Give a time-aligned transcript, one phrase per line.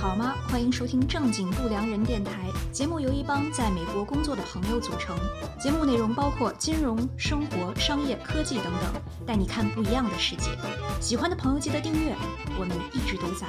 [0.00, 0.36] 好吗？
[0.48, 2.30] 欢迎收听正经不良人电台。
[2.70, 5.18] 节目由一帮在美国工作的朋友组成。
[5.58, 10.52] 节目内容包括金融、生活、商业、科技等等，带你看不一样的世界。
[11.00, 12.14] 喜欢的朋友记得订阅，
[12.56, 13.48] 我们一直都在。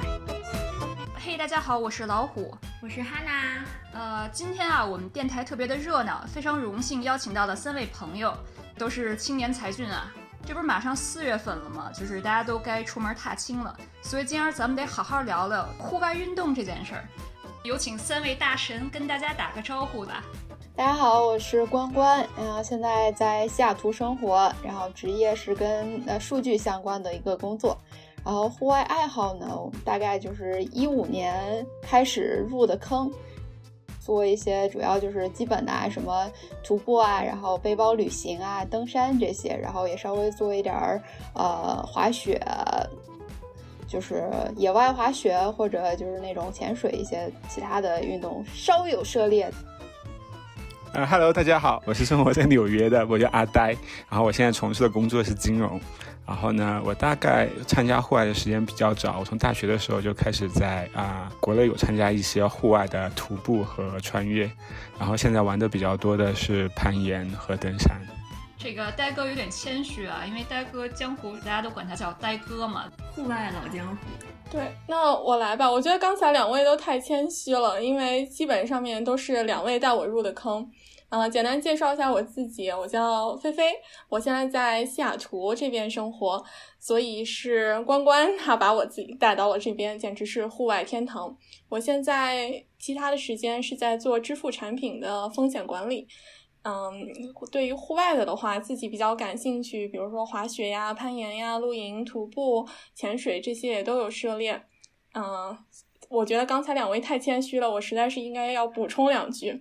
[1.14, 3.64] 嘿，大家好，我是老虎，我是哈娜。
[3.92, 8.36] 呃，今天啊，我们电台特别的热闹，非常荣幸邀请到了三位朋友，
[8.76, 10.12] 都是青年才俊啊。
[10.46, 11.90] 这不是马上四月份了吗？
[11.92, 17.04] 就是大家都该出门踏青了，所以今儿咱们得好好聊聊户外运动这件事儿。
[17.62, 20.24] 有请三位大神跟大家打个招呼吧。
[20.74, 27.78] 大家好，我是关关，然后现在在西雅图生活，然后职业是跟呃数据相关的一个工作，
[28.24, 29.46] 然后户外爱好呢，
[29.84, 33.12] 大概就是一五年开始入的坑。
[34.10, 36.28] 做一些主要就是基本的啊，什么
[36.64, 41.00] 徒步啊，然后背包旅行啊，登山这些，然后也稍微做一点儿
[41.32, 42.40] 呃滑雪，
[43.86, 49.48] 就是野外滑雪或者就是那种潜水一些其他的运动稍有涉猎。
[50.92, 53.68] 呃哈喽，大家好，我是生活在纽约的，我叫阿呆，
[54.08, 55.80] 然后我现在从事的工作是金融。
[56.26, 64.50] 然后呢，我大概参加户外的时间比较早，我从大学的时候就开始在啊国内有参加一些户外的徒步和穿越，
[64.98, 67.96] 然后现在玩的比较多的是攀岩和登山。
[68.58, 73.96] 这个呆哥有点谦虚啊，因为呆哥江湖大家都管他叫呆哥嘛，户外老江湖。
[74.50, 75.70] 对，那我来吧。
[75.70, 80.68] 我觉得刚才两位都太谦虚了，因为基本上面都是两位带我入的坑。
[81.08, 83.72] 呃，简单介绍一下我自己，我叫菲菲，
[84.08, 86.44] 我现在在西雅图这边生活，
[86.80, 91.36] 所以是关关他把我自己带到了这边，简直是户外天堂。
[91.68, 96.08] 我现在其他的时间是在做支付产品的风险管理。
[96.62, 96.92] 嗯，
[97.50, 104.62] 对于户外的的话，自己比较感兴趣，比如说滑雪呀、攀岩呀、露营、徒步、潜水这些也都有涉猎。
[105.14, 105.56] 嗯，
[106.08, 109.60] 我觉得刚才两位太谦虚了，我实在是应该要补充两句。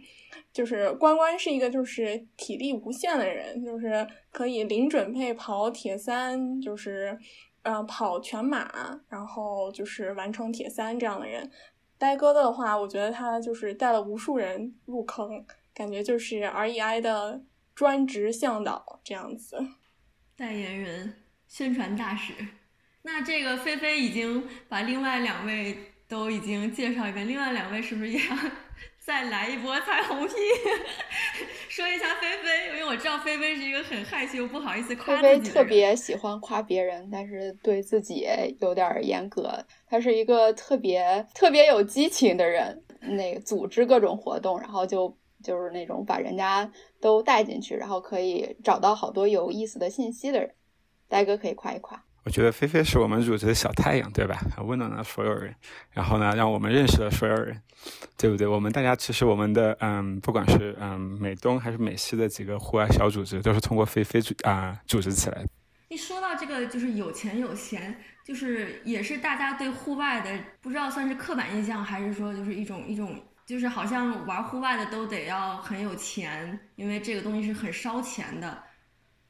[0.51, 7.17] 就是关关是一个就是体力无限的人，就是可以零准备跑铁三，就是
[7.61, 11.49] 呃跑全马，然后就是完成铁三这样的人。
[11.97, 15.45] 呆哥的话，我觉得他就是带了无数人入坑，
[15.79, 17.41] 感觉就是 R E I 的
[17.73, 19.57] 专职向导这样子。
[20.35, 21.13] 代言人、
[21.47, 22.33] 宣传大使。
[23.03, 28.35] 那这个菲菲已经把另外两位都已经介绍一遍，另外两位是不是也要？
[28.99, 30.33] 再来一波彩虹屁，
[31.69, 35.39] 说一下菲菲，因为我知道菲菲是一个很害羞、不好意思夸自人。
[35.39, 38.27] 菲菲特别喜欢夸别人，但是对自己
[38.59, 39.65] 有点严格。
[39.87, 46.69] 他是一个特别特别有激情的人，那个组织各种活动，然后就就是那种把人家
[47.01, 50.53] 都带进去，然后可以找到好多有意思的信息的人。
[51.07, 52.03] 呆哥可以夸一夸。
[52.25, 54.37] 我觉得菲菲是我们组织的小太阳，对吧？
[54.63, 55.55] 温暖了所有人，
[55.91, 57.59] 然后呢，让我们认识了所有人，
[58.17, 58.45] 对不对？
[58.45, 65.49] 我们大家其实我们的嗯，不管是嗯美东还是美西的几个户外小组织，都是通过菲菲组啊组织起来的。
[65.87, 70.29] 一说到这个，就是有钱有闲，就是也是大家对户外的
[70.61, 73.17] 不知道算是刻板印象，还是说就是一种一种，
[73.49, 78.63] 就是好像玩户外的都得要很有钱，因为这个东西是很烧钱的。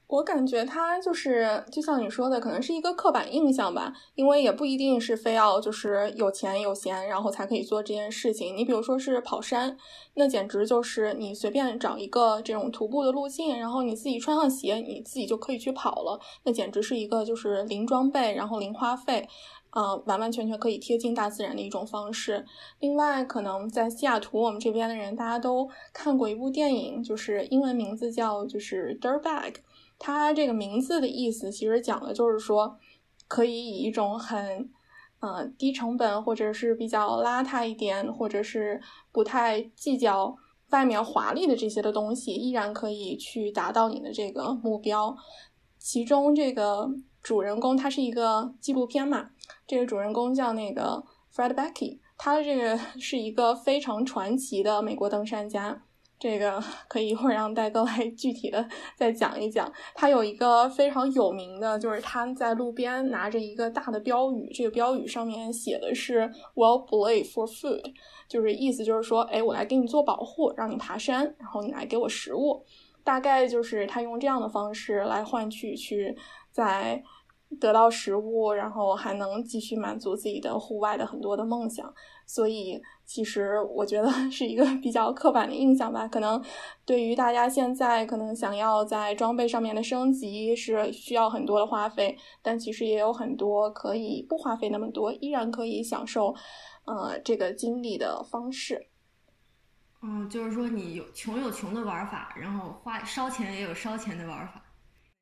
[0.09, 8.57] 我感觉他就是，就像你说的，可能是一个刻板印象吧，因为也不一定是非要就是有钱有闲，然后才可以做这件事情。
[8.57, 9.77] 你比如说是跑山，
[10.15, 16.19] 那简直就是你随便找一个这种徒步的路径，然后你自己穿上鞋，你自己就可以去跑了。
[16.43, 19.29] 那简直是一个就是零装备，然后零花费，
[19.69, 22.43] 呃，完完全全可以贴近大自然的一种方式。
[22.79, 29.51] 另外，可能在西雅图我们这边的人，大家都看过一部电影，就是英文名字叫就是《Dirtbag》。
[29.99, 32.79] 它这个名字的意思其实讲的就是说，
[33.27, 34.71] 可以以一种很，
[35.19, 40.35] 呃，低成本或者是比较邋遢一点，或者是不太计较
[40.69, 45.15] 外面华丽的这些的东西，依然可以去达到你的这个目标。
[45.77, 46.89] 其中这个
[47.21, 49.31] 主人公他是一个纪录片嘛，
[49.67, 51.03] 这个主人公叫那个
[51.35, 55.83] Fred Becky，他的这个 是一个非常传奇的美国登山家。
[56.19, 58.67] 这个 可以一会儿让戴哥来 具体的
[58.97, 59.71] 再讲一讲。
[59.95, 67.93] 他有一个非常有名的，就是他在路边拿着一个大的标语，这个标语上面写的是 “Well play for food”，
[68.27, 72.65] 就是意思就是说，哎，我来给你做保护，让你爬山，然后你来给我食物。
[73.01, 76.15] 大概就是他用这样的方式来换取去
[76.51, 77.01] 在
[77.61, 81.93] 得到食物，然后还能继续满足自己的户外的很多的梦想。
[82.27, 82.81] 所以。
[83.09, 86.39] 其实我觉得 是一个比较刻板的印象吧，可能
[86.85, 96.35] 对于大家现在可能想要在装备上面的升级是需要很多的花费，但其实也有很多可以不花费那么多，依然可以享受，
[96.85, 98.85] 呃这个经历的方式。
[100.03, 104.63] 嗯，就是说你有穷有穷的玩法，然后花烧钱也有烧钱的玩法。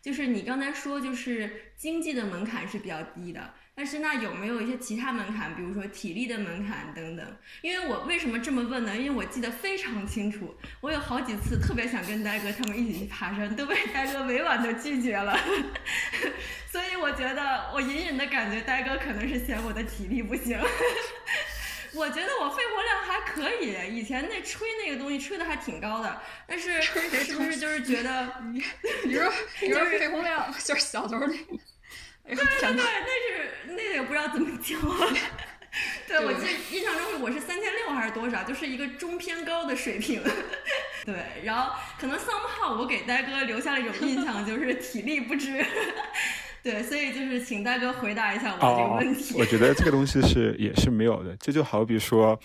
[0.01, 3.41] 就是你刚才说，就是经济的门槛是比较低的，
[3.77, 7.23] 但是那有没有一些其他门槛，比如说体力的门槛等等？
[7.61, 8.97] 因为我为什么这么问呢？
[8.97, 15.39] 因为我记得非常清楚，我有好几次特别想跟呆哥他们一起去爬山，都被呆哥委婉的拒绝了。
[16.71, 20.59] 所以我觉得，我隐隐的感觉呆哥可能是嫌我的体力不行。
[21.93, 28.41] 我觉得我肺活量还可以，以前那吹那个东西吹的还挺高的，但是是不是就是觉得，
[29.05, 29.31] 你说
[29.61, 31.35] 你说肺活量就是小头那个，
[32.35, 34.75] 对对对，那是那个也不知道怎么教，
[36.07, 40.21] 对我记印象中是我是三千六还是多少，就是一个中偏高的水平，
[41.05, 45.63] 对，然后可能 somehow 我给呆哥留下了一种印象，就是体力不支。
[46.63, 49.35] 对，所以就是请呆哥回答一下我这个问题。
[49.37, 52.37] 我觉得这个东西是也是没有的，这就好比说，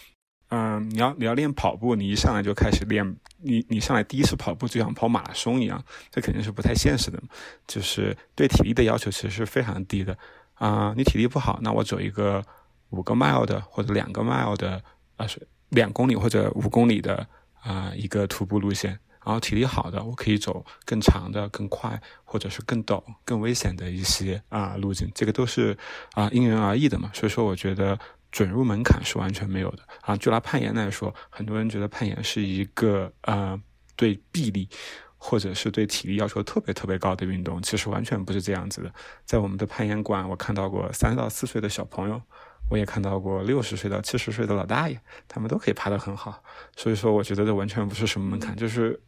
[0.54, 7.18] 嗯，你要你要练跑步，你一上来就开始练，你你上来第一次跑步就想跑马拉松一样，这肯定是不太现实的。
[7.66, 10.14] 就是对体力的要求其实是非常低的
[10.56, 12.44] 啊，你体力不好，那我走一个
[12.90, 14.82] 五个 mile 的或者两个 mile 的
[15.16, 15.40] 啊，是
[15.70, 17.26] 两公里或者五公里的
[17.62, 18.98] 啊一个徒步路线。
[19.24, 25.78] 然后体力好的，我可以走更长的、更快，或者是更陡、更危险的一些啊路径，这个都是
[26.12, 27.08] 啊因人而异的嘛。
[27.14, 27.96] 所以说，我觉得
[28.32, 30.16] 准入门槛是完全没有的啊。
[30.16, 33.56] 就拿攀岩来说，很多人觉得攀岩是一个呃
[33.94, 34.68] 对臂力
[35.16, 38.92] 或者是对体力要求特别特别高的运动，其实完全不是这样子的。
[39.24, 42.20] 在我们的攀岩馆，我看到过三到四岁的小朋友，
[42.68, 46.42] 我也看到过六十岁到七十岁的老大爷，他们都可以爬得很好。
[46.74, 49.00] 所以说，我觉得这完全不是什么门槛，就是。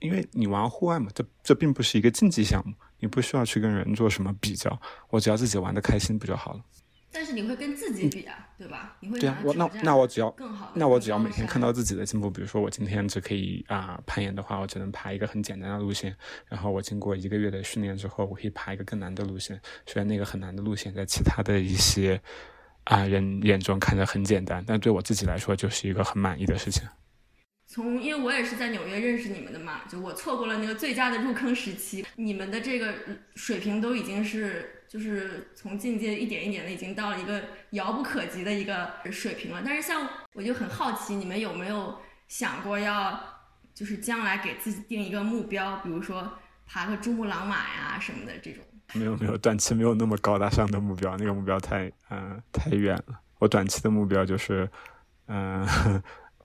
[0.00, 4.80] 因为你玩户外嘛，这这并不是一个竞技项目，你不需要去跟人做什么比较，
[5.10, 6.60] 我只要自己玩的开心不就好了？
[7.12, 8.96] 但是你会跟自己比啊，对吧？
[9.00, 16.16] 你会对啊，我那那我只要更好，那我只要每天看到自己的进步，比如说我今天只可以啊攀岩的话，我只能爬一个很简单的路线，
[16.48, 22.20] 然后我经过一个月的训练之后，我可以爬一个更难的路线，虽然那个很难的路线在其他的一些
[22.84, 26.82] 啊人眼中看着很简单，但对我自己来说就是一个很满意的事情。
[27.72, 32.04] 从，因为我也是在纽约认识你们的嘛，就我错过了那个最佳的入坑时期。
[32.16, 32.92] 你们的这个
[33.34, 39.62] 水平都已经是，就是从进阶一点一点的，已经到了一个遥不可及的一个水平了。
[39.64, 41.98] 但是像我就很好奇，你们有没有
[42.28, 43.18] 想过要，
[43.72, 46.30] 就是将来给自己定一个目标，比如说
[46.66, 48.62] 爬个珠穆朗玛呀什么的这种？
[48.92, 53.18] 没有没有，短期没有那么高大上的目标，那个目标太嗯太远了。
[53.38, 54.68] 我短期的目标就是，
[55.28, 55.66] 嗯。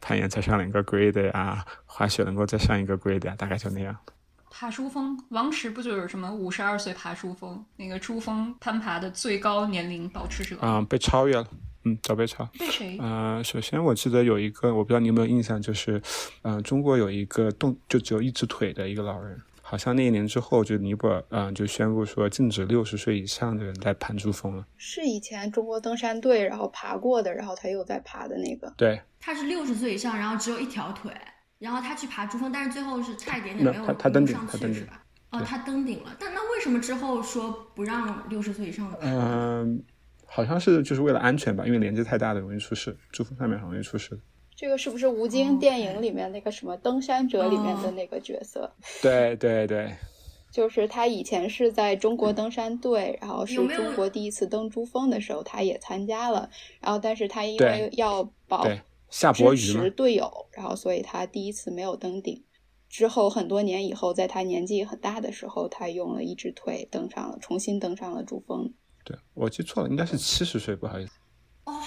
[0.01, 3.95] 攀岩再上两个 grade 啊，滑雪能够再上一个 grade 啊，大概就那样。
[4.49, 7.63] 爬珠峰，王石不就是什么五十二岁爬珠峰？
[7.75, 11.47] 那个珠峰攀爬的最高年龄保持者啊，被超越了，
[11.83, 12.43] 嗯，早被超。
[12.57, 12.97] 被谁？
[12.99, 16.01] 呃，首先我记得有一个，我不知道你有没有印象，就是，
[16.41, 19.39] 嗯，中国有一个动就只有一只腿的一个老人。
[19.69, 24.65] 好像那一年之后，就尼泊尔，嗯，就宣布说禁止六十岁以上的人在攀珠峰了。
[24.77, 28.73] 是以前中国登山队然后爬过的，然后他又在爬的那个。
[28.77, 31.11] 对，他是六十岁以上，然后只有一条腿，
[31.59, 35.03] 然后他去爬珠峰，但是最后是差一点点没有他他登顶，他登顶是吧？
[35.31, 38.99] 哦，他登顶了，但那为什么之后说不让六十岁以上的？
[39.01, 39.83] 嗯，
[40.25, 44.17] 好像是就是为了安全吧，因为年纪太大的容易出事，珠峰上面很容易出事。
[44.57, 48.73] 这个是不是吴京电影里面那个什么登山者里面的那个角色？
[49.03, 49.95] 对对对，
[50.51, 56.49] 就是他以前是在中国登山队，然后是中国第一次登珠峰的时候，他也参加了，
[56.81, 58.67] 然后但是他因为要保
[59.07, 62.43] 支持队友，然后所以他第一次没有登顶。
[62.89, 68.73] 之后很多年以后，在他年纪很大的时候，他用了一只腿登上了，重新登上了珠峰。
[69.03, 71.16] 对我记错了，应该是七十岁，不好意思。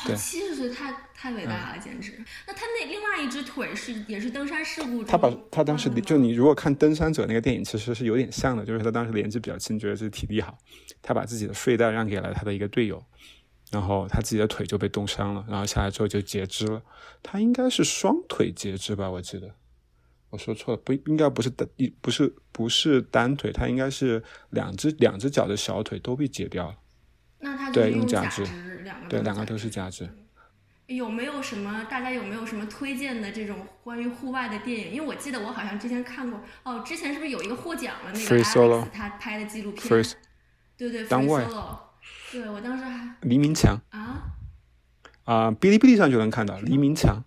[0.06, 2.12] 哦，七十岁太太伟大了，简直！
[2.46, 5.04] 那他那另外一只腿是也是登山事故？
[5.04, 10.56] 他把他当时就你如果看《登山者》那个电影，其实是有点像的，就是他当时年纪比较轻，觉得自己体力好，
[11.02, 13.04] 他把自己的睡袋让给了他的一个队友，
[13.70, 16.82] 然后他自己的腿就被冻伤了，然后下来之后就截肢了。
[17.22, 19.10] 他应该是双腿截肢吧？
[19.10, 19.54] 我记得
[20.30, 26.76] 我说错了，不应该不是单一不是不是单腿，他应该是两只两只脚的小腿都被截掉了。
[27.40, 28.44] 那他对用假肢，
[29.08, 30.08] 对两个都是假肢。
[30.86, 34.94] 有没有什么大家有没有什么推荐的这种关于户外的电影？
[34.94, 40.04] 因为我记得我好像之前看过哦，之前是不是有一个获奖了那个 Alex 他拍的纪录片？
[40.76, 41.78] 对对，Free Solo。
[42.32, 44.32] 对我当时还黎明强啊
[45.24, 47.22] 啊，哔哩哔哩上就能看到黎明强，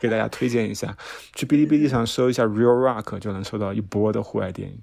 [0.00, 0.96] 给大家推荐一下，
[1.34, 4.80] 去哔哩哔哩上搜一下 Real Rock 就能搜到一波的户外电影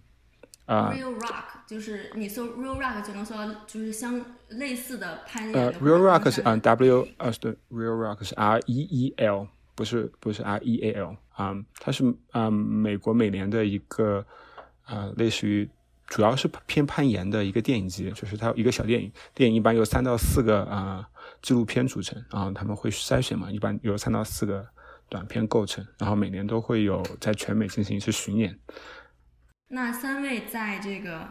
[0.65, 0.93] 啊。
[0.93, 1.52] Real Rock。
[1.67, 10.79] 就是你搜 Real Rock 就能搜到，就是相类似的攀岩呃，Real Rock 是上嗯 W 呃对，Real Rock 是 R E E L，不是不是 R E
[10.83, 14.25] A L 啊、它是啊、美国每年的一个
[14.85, 15.67] 呃类似于
[16.05, 21.05] 主要是偏攀岩的一个电影节，就是它有一个小电影，电影一般由三到四个啊、呃
[21.41, 24.65] 纪录片组成，然后他们会筛选嘛，一般由三到四个
[25.09, 28.57] 短片构成，然后每年都会有在全美进行一次巡演。
[29.69, 31.27] 那三位在这个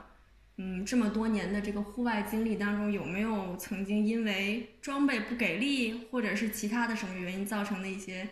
[0.58, 8.28] 嗯这么多年的这个户外经历当中，有没有曾经因为装备不给力，或者是其他的什么原因造成的一些？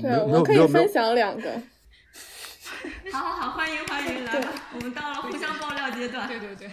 [0.00, 1.52] 对，我可以分享两个。
[3.12, 6.26] 好好好，欢迎欢迎，来吧，我们到了互相爆料阶段。
[6.26, 6.70] 对对对，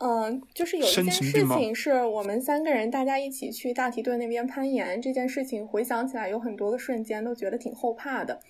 [0.00, 8.40] 嗯，就是有一件事情是我们三个人大家一起去大提顿那边攀岩，这件事情回想起来有很多个瞬间都觉得挺后怕的。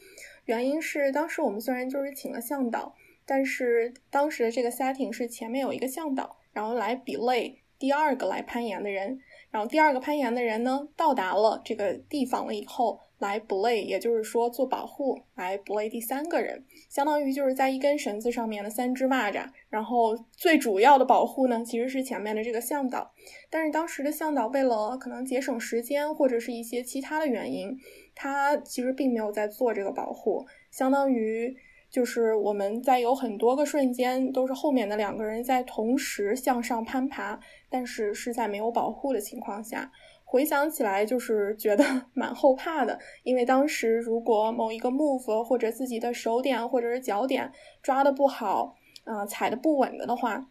[0.44, 2.94] 原因是当时我们虽然就是请了向导，
[3.26, 9.18] 但是当时的这个 setting 是前面有一个向导，然后来 belay 第二个来攀岩的人，
[9.50, 23.12] 然后第二个攀岩的人呢到达了这个地方了以后来 belay，也就是说做保护来 belay 第三个人，相当于就是在一根绳子上面的三只蚂蚱，然后最主要的保护呢其实是前面的这个向导，
[23.50, 27.76] 但是当时的向导为了可能节省时间或者是一些其他的原因，
[28.14, 31.56] 他其实并没有在做这个保护，相当于
[31.90, 37.38] 就是我们在有很多个瞬间都是后面的两个人在同时向上攀爬，
[37.70, 39.90] 但是是在没有保护的情况下。
[40.28, 47.50] 回想起来，就是觉得 蛮后怕的，因为当时如果某一个 move 或者自己的手点或者是脚点
[47.80, 48.74] 抓的不好，
[49.04, 50.48] 啊、踩的不稳的的话，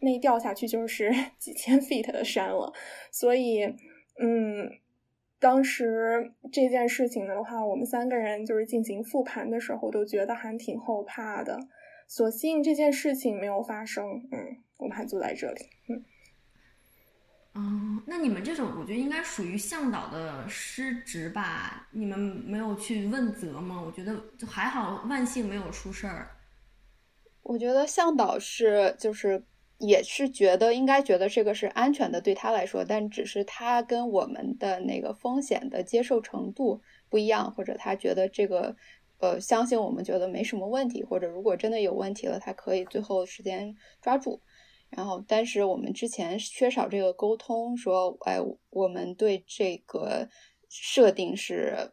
[0.00, 2.72] 那掉下去就是 几千 feet 的山了。
[3.12, 3.62] 所以，
[4.20, 4.68] 嗯，
[5.42, 11.58] 当时这件事情的话，我们三个人就是进行复盘的时候，都觉得还挺后怕的。
[12.06, 16.04] 所幸这件事情没有发生，嗯，我们还坐在这里，嗯。
[17.54, 21.88] 哦，那你们这种，我觉得应该属于向导的失职吧？
[21.90, 23.82] 你们没有去问责吗？
[23.84, 26.28] 我觉得就还好，万幸没有出事儿。
[27.42, 29.44] 我觉得向导是就是
[29.84, 38.76] 也是觉得应该觉得这个是安全的，对他来说，但只是他跟我们的那个风险的接受程度不一样，或者他觉得这个
[39.18, 44.40] 呃相信我们觉得没什么问题，或者如果真的有问题了，他可以最后时间抓住。
[44.94, 50.28] 然后，但是我们之前缺少这个沟通，说，哎，我们对这个
[50.68, 51.92] 设定是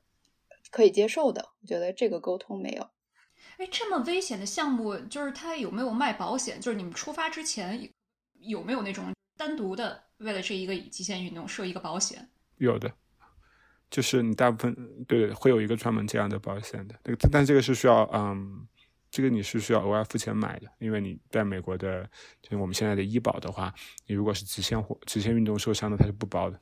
[0.69, 1.45] 可以接受的。
[1.61, 2.85] 我觉得这个沟通没有。
[3.59, 6.61] 哎，这么危险的项目，就是它有没有卖保险？
[6.61, 7.91] 就是你们出发之前
[8.39, 12.29] 有没有那种单独的为了这一个极限运动设一个保险？
[12.55, 12.89] 有的，
[13.91, 18.65] 就是你大部分对会有一个专门这样的保险的，这个但这个是需要嗯，
[19.11, 22.09] 这个你是需要额外付钱买的，因为你在美国的，
[22.41, 23.75] 就是我们现在的医保的话，
[24.07, 26.57] 你如果是极限或极限运动受伤的，它是不包的。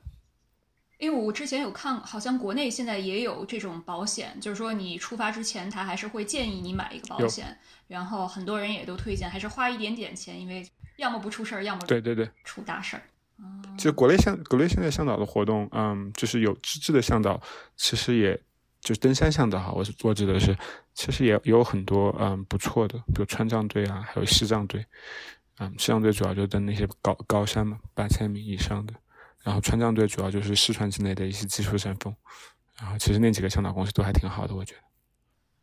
[0.98, 13.02] 因为我之前有看，好像国内现在也有这种保险，就是说你出发之前，他还是会建议你买一个保险，然后很多人也都推荐，还是花一点点钱，因为要么不出事儿，要么对对对，出大事儿。
[13.76, 17.40] 其实国内向国内现在向导的活动，嗯，就是有资质的向导，
[17.76, 18.34] 其实也
[18.80, 20.58] 就是登山向导哈，我是我指的是，
[20.94, 24.84] 其实也也有很多嗯不错的，比如川藏队啊，还有西藏队，
[25.60, 28.94] 嗯，西藏队主要就登那些高高山嘛，八千米以上的，
[29.42, 32.14] 然后川藏队主要就是四川境内的一些技术山峰，
[32.80, 34.80] 然后其实那几个向导公司都还挺好的，我觉得。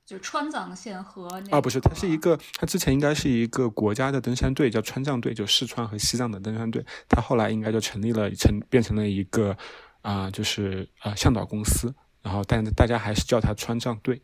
[0.05, 6.85] 就川藏线和那啊，不是，它是一个，它之前应该是一个国家的登山队，叫川藏队，就四川和西藏的登山队。
[7.09, 9.57] 它后来应该就成立了，成变成了一个
[10.03, 11.91] 啊、就是呃向导公司，
[12.21, 14.21] 然后但大家还是叫它川藏队。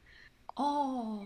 [0.55, 1.19] 哦，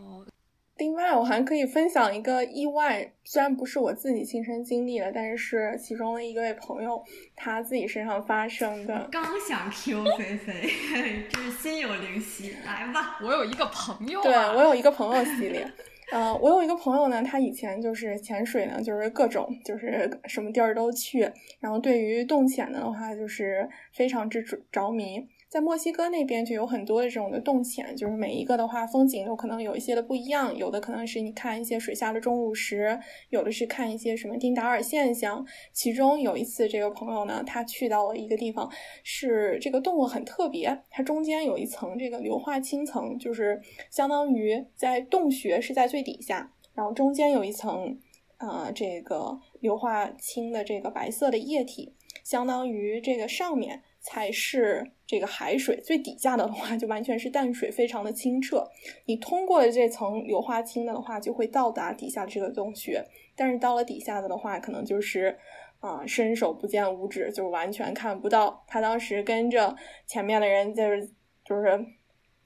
[0.77, 7.01] 另外，我还可以分享一个意外，虽然不是我自己亲身经历的，但是是其中的一位朋友
[7.33, 9.07] 他自己身上发生的。
[9.09, 10.69] 刚想 Q 菲菲，
[11.31, 13.17] 真是心有灵犀，来吧。
[13.23, 15.65] 我有一个朋友、啊，对我有一个朋友系列，
[16.11, 21.21] 呃，我有一个朋友呢，他以前就是潜水呢，就是各种就是什么地儿都去，
[21.61, 25.25] 然后对于洞潜的话，就是非常之着迷。
[25.55, 35.47] 在墨西哥那边就有很多的这种的洞潜，就是每一个的话风景都可能有一些的不一样，有的可能是你看一些水下的钟乳石，有的是看一些什么丁达尔现象。
[35.71, 38.69] 其中有一次，这个朋友呢，他去到了一个地方，
[39.01, 47.97] 是这个动物很特别，它中间有一层这个硫化氢层，就是相当于在洞穴是在最底下，然后中间有一层，
[48.39, 51.93] 呃，这个硫化氢的这个白色的液体，
[52.25, 53.83] 相当于这个上面。
[54.05, 58.63] 才是这个海水，最底下的话就完全是淡水，非常的清澈。
[59.05, 63.03] 你通过了这层硫化氢的话，就会到达底下的这个洞穴。
[63.35, 65.35] 但是到了底下的的话，可能就是
[65.79, 68.63] 啊伸手不见五指，就完全看不到。
[68.67, 71.09] 他当时跟着前面的人就是
[71.43, 71.83] 就是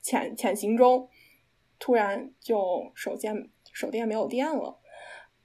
[0.02, 1.10] 潜潜行中，
[1.78, 4.80] 突然就手电手电没有电了。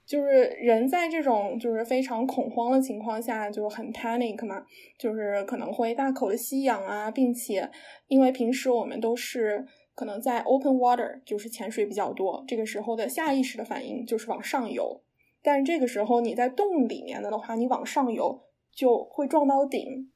[0.05, 4.63] 就是人在这种就是非常恐慌的情况下，就很 panic 嘛，
[4.99, 7.69] 就是可能会大口的吸氧啊，并且
[8.07, 15.01] 因为平时我们都是可能在 open water，就是潜水比较多，这个时候的下意识的反应就是往上游，
[15.41, 20.11] 但这个时候你在洞里面的的话，你往上游就会撞到顶，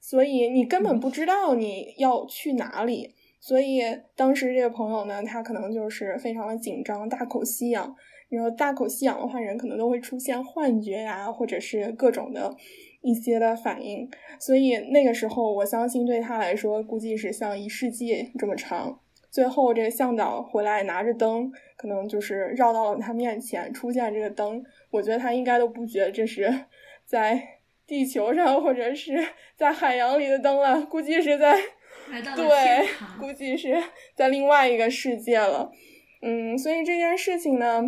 [0.00, 3.82] 所以你根本不知道你要去哪里，所以
[4.16, 7.94] 当时这个朋友呢，他可能就是非常的紧张，大口吸氧。
[8.34, 12.54] 然后大口吸氧的话，人可能都会出现幻觉呀，或者是各种的
[13.02, 14.08] 一些的反应。
[14.38, 19.00] 所以那个时候，我相信对他来说，估计是像一世纪这么长。
[19.30, 24.62] 最后，这个向导回来拿着灯，可能就是绕到了他面前，出现这个灯。
[24.90, 26.52] 我觉得他应该都不觉得这是
[27.04, 27.42] 在
[27.86, 29.18] 地球上或者是
[29.58, 31.56] 在海洋里的灯了，估计是在
[32.36, 32.86] 对，
[33.18, 33.76] 估计是
[34.14, 35.72] 在另外一个世界了。
[36.22, 37.82] 嗯，所以这件事情呢。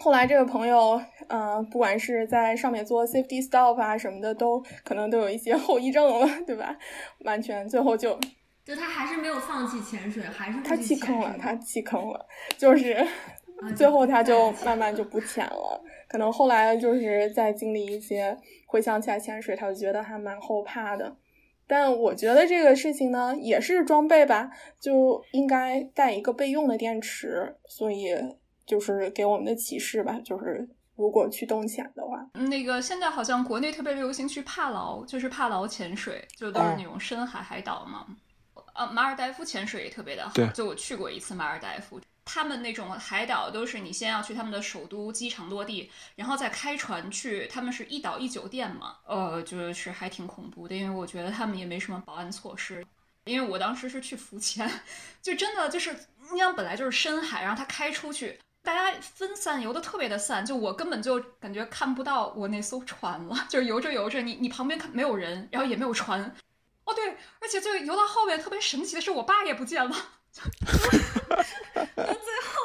[0.00, 6.76] 后来这个朋友，呃，不管是在上面做 safety stop 啊什么的，都可能都有一些后遗症了，对吧？
[7.24, 8.18] 完全最后就，
[8.64, 12.26] 就他还是没有放弃潜水，还是他弃坑了，他弃坑了，
[12.58, 13.06] 就是
[13.76, 15.82] 最后他就慢慢就不潜了。
[16.08, 18.36] 可能后来就是在经历一些，
[18.66, 21.16] 回想起来潜水，他就觉得还蛮后怕的。
[21.66, 28.14] 但我觉得这个事情呢，也是装备吧，就应该带一个备用的电池，所以。
[28.66, 38.06] 就是给我们的启示吧，就是如果去洞潜的话，那个现在好像国内特别流行去帕劳，就是帕劳潜水，就都是那种深海海岛嘛。
[38.74, 52.84] 呃，马尔代夫潜水也特别的好，就我去过一次马尔代夫，他们那种海岛都是你先要去他们的首都机场落地，然后再开船去，他们是一岛一酒店嘛，呃，就是还挺恐怖的，因为我觉得他们也没什么保安措施。
[53.26, 54.68] 因为我当时是去浮潜，
[55.22, 55.96] 就真的就是
[56.32, 58.38] 你想本来就是深海，然后它开出去。
[58.64, 66.34] 大家分散游的特别的散，就我根本就感觉看不到我那艘船了，就是游着游着，你你旁边看没有人，然后也没有船，
[66.84, 69.94] 哦对，而且就游到后面特别神奇的是，我爸也不见了，
[70.32, 70.44] 最
[71.36, 72.58] 后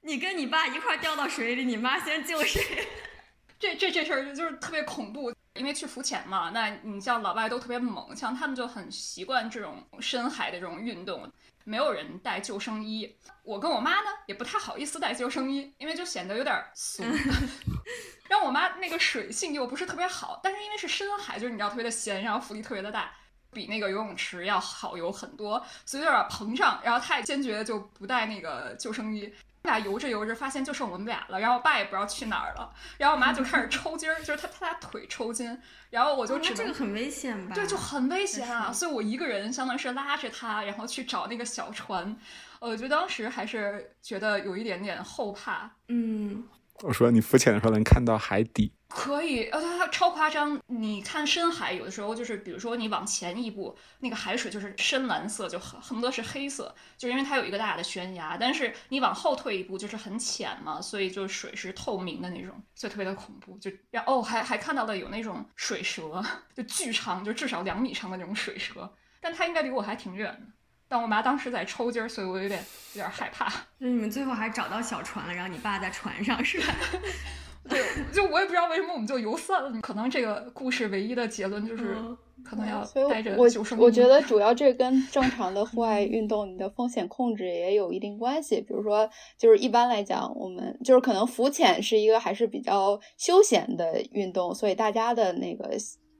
[0.00, 2.88] 你跟你爸一块掉到水里，你妈先救谁？
[3.60, 11.30] 这这这事儿就是特别恐怖，因为去浮潜嘛，那你像老外都特别猛，像他们就很习惯这种深海的这种运动。
[11.64, 17.02] 没有人带救生衣，我跟我妈呢也不太好意思带救生衣，因为就显得有点俗。
[18.26, 23.12] 然后我妈那个水性又不是特别好，但是因为是深海，就是你知道特别的咸，然后浮力特别的大，
[23.52, 26.80] 比那个游泳池要好游很多，所以有点膨胀。
[26.82, 29.30] 然后她也坚决就不带那个救生衣。
[29.68, 31.38] 俩游着游着，发现就剩我们俩了。
[31.38, 32.72] 然后我爸也不知道去哪儿了。
[32.96, 35.58] 然后我妈就开始抽筋儿，就是她她俩腿抽筋。
[35.90, 37.54] 然后我就只能这个很危险吧？
[37.54, 38.72] 对，就很危险啊！
[38.72, 42.16] 所以我一个人相当于是拉着他，然后去找那个小船。
[42.60, 45.70] 呃，就当时还是觉得有一点点后怕。
[45.88, 46.44] 嗯。
[46.82, 50.58] 我说你浮潜的时候能看到海底，可以，呃，它它超夸张。
[50.66, 58.36] 你看深海，有的时候就是，比如说你往前一步，那个海水就是深蓝色，就恨恨不得是黑色，就因为它有一个大的悬崖。
[58.38, 63.58] 但是你往后退一步，就是很浅嘛，所以就水是透明的那种，所以特别的恐怖。
[63.58, 66.24] 就然后哦，还还看到了有那种水蛇，
[66.54, 70.40] 就巨长，就至少两米长的那种水蛇，但它应该离我还挺远的。
[70.88, 73.52] 但我妈当时在抽筋儿，所以我有点有点害怕。
[73.76, 76.74] 那你们最后还找到小船了，然后你爸在船上是吧？
[77.68, 77.80] 对，
[78.12, 79.80] 就我也不知道为什么我们就游散了。
[79.80, 81.96] 可能这个故事唯一的结论就是
[82.44, 88.60] 可能要带着救生我我觉得主要这跟正常的户外运动你的风险控制也有一定关系。
[88.60, 95.70] 比如说，就是一般来讲，我们就是可能浮潜是一个还是比较休闲的运动，所以大家的那个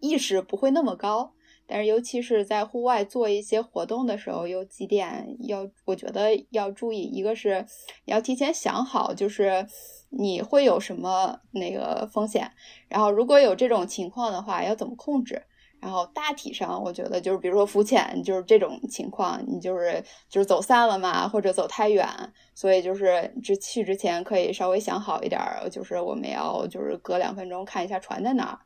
[0.00, 1.32] 意识不会那么高。
[1.70, 7.02] 但是，尤其是在户外做一些活动的时候，有几点要，我觉得要注意。
[7.02, 7.62] 一个是
[8.06, 9.66] 你要提前想好，就是
[10.10, 12.50] 你会有什么那个风险，
[12.88, 15.42] 然后如果有这种情况的话，要怎么控制。
[15.80, 22.04] 然后大体上，我觉得就是，比如说浮潜，就是这种情况，你就是就是走散了嘛，或者走太远，
[22.52, 25.40] 所以就是之去之前可以稍微想好一点，
[25.70, 28.58] 就是我们要就是隔两分钟看一下船在哪儿。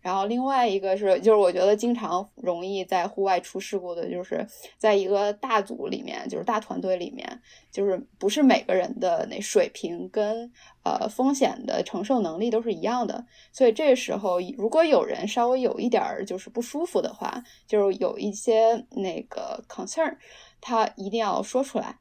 [0.00, 4.46] 然后另外一个是，就是我觉得经常容易在户外出事故的，就是
[4.78, 10.50] 在一个大组里面，就是大团队里面，就是不是每个人的那水平跟
[10.84, 13.26] 呃风险的承受能力都是一样的。
[13.52, 20.16] 所以这时候，如果有人稍微有一点儿就是不舒服的话，就是有一些那个 concern，
[20.60, 21.98] 他一定要说出来。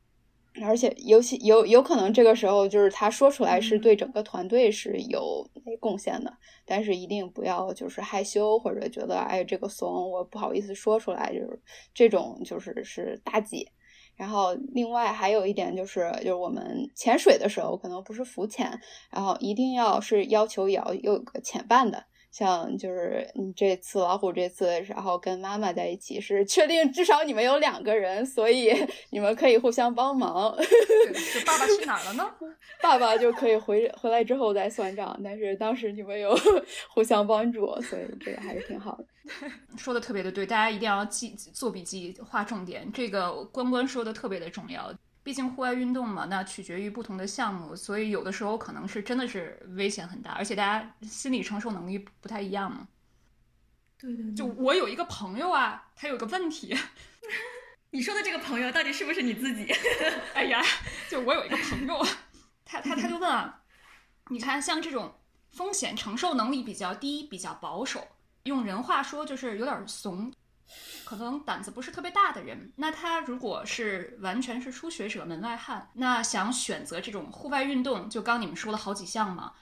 [0.61, 5.47] 而且，尤其有有可能这个时候，就是他说出来是对整个团队是有
[5.79, 11.59] 贡献的，但是一定不要就是害羞或者觉得哎这个怂，我不好意思说出来，就是
[11.93, 13.69] 这种就是是大忌。
[14.15, 18.79] 然后另外还有一点就是，就是我们潜水的时候可能不是浮潜，
[19.11, 22.03] 然后一定要是要求也要有个潜伴的。
[22.37, 28.71] 像就是你这次老虎这次，然后跟妈妈在一起，是确定至少你们有两个人，所以
[29.09, 30.55] 你们可以互相帮忙。
[31.33, 32.31] 这爸爸去哪儿了呢？
[32.79, 36.37] 爸爸就可以回回来之后再算账，但是当时你们有
[36.93, 39.05] 互相帮助，所以这个还是挺好的。
[39.75, 42.87] 说的特别的对，大家一定要记做笔记，划重点。
[42.93, 44.93] 这个关关说的特别的重要。
[45.27, 52.87] 毕竟户外运动嘛，那取决于不同的项目，所以有的时候可能是真的是危险很大，而且大家心理承受能力不太一样嘛。
[53.99, 54.33] 对对。
[54.33, 56.73] 就我有一个朋友啊，他有个问题。
[57.91, 59.69] 你说的这个朋友到底是不是你自己？
[60.33, 60.63] 哎呀，
[61.09, 62.07] 就我有一个朋友，
[62.63, 63.63] 他他他就问啊，
[64.29, 65.13] 你看像这种
[65.51, 68.07] 风险承受能力比较低、比较保守，
[68.43, 70.31] 用人话说就是有点怂。
[71.05, 79.53] 可能胆子不是特别大的人，那他如果是完全是初学者、门外汉，那想选择这种户外运动，就刚你们说了好几项嘛，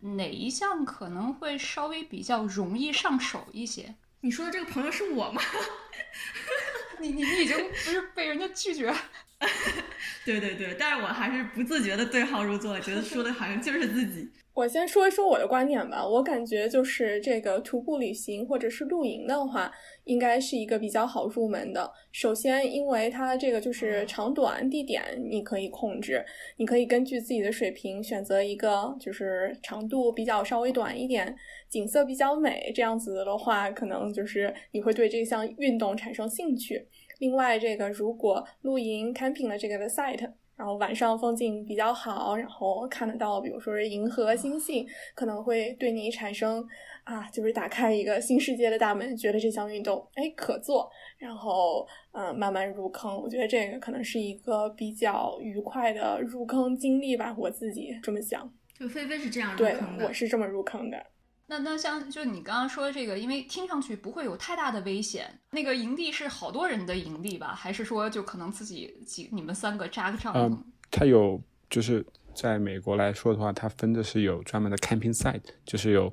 [0.00, 3.94] 哪一项可能会稍微比较容易上手一些？
[4.20, 5.40] 你说的这个朋友是我吗？
[7.00, 8.92] 你你你已经不是被人家拒绝？
[10.24, 14.28] 对对对，但是我还是不自觉的对号入座，觉得说的好像就是自己。
[14.52, 19.70] 我先说一说我的观点吧，我感觉就是这个徒步旅行或者是露营的话，
[20.02, 21.88] 应该是一个比较好入门的。
[22.10, 31.36] 首先，因为它这个就是长短、地点你可以控制，你可以根据自己的水平选择一个就是长度比较稍微短一点、
[31.68, 36.84] 景色比较美这样子的话，可能就是你会对这项运动产生兴趣。
[37.18, 40.32] 另外，这个如果露营 camping 的这个的 site。
[40.58, 46.66] 然后晚上风景比较好，然后看得到，比如说是银河、星星，可能会对你产生
[47.04, 53.16] 啊，就是打开一个新世界的大门，觉得这项运动哎可做，然后嗯慢慢入坑。
[53.22, 58.52] 我觉得这个可能是一个比较愉快的入坑经历吧，我自己这么想。
[58.76, 61.06] 就菲菲是这样入坑的，我是这么入坑的。
[61.50, 65.40] 那那像就你刚刚说的这个，因为听上去不会有太大的危险。
[65.50, 67.54] 那个营地是好多人的营地吧？
[67.54, 70.38] 还是说就可能自己几你们三个扎个帐篷？
[70.40, 76.12] 嗯，它有就是在美国来说的话，它分的是有专门的 camping site，就是有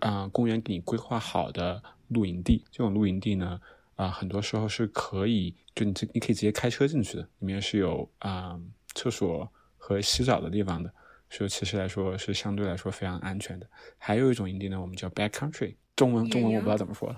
[0.00, 2.64] 啊公园给你规划好的露营地。
[2.72, 3.60] 这种露营地呢，
[3.94, 8.58] 啊很多时候是可以就你这你可以直接开车进去的，里面是有啊
[8.96, 10.92] 厕所和洗澡的地方的。
[11.36, 13.66] 所以其实来说是相对来说非常安全的。
[13.98, 17.16] 还有一种营地呢，我们叫 back country，中文中文我不知道怎么说了。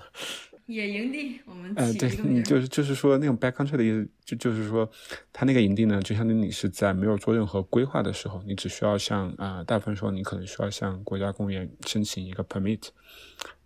[0.67, 4.91] 野营地，我们呃，对，你就是就是说那种 back country 的意思，就就是说，
[5.33, 12.89] 它那个营地呢，就相当于你是在没有做任何规划的时候，你只需要向啊，大部分时候你可能需要向国家公园申请一个 permit，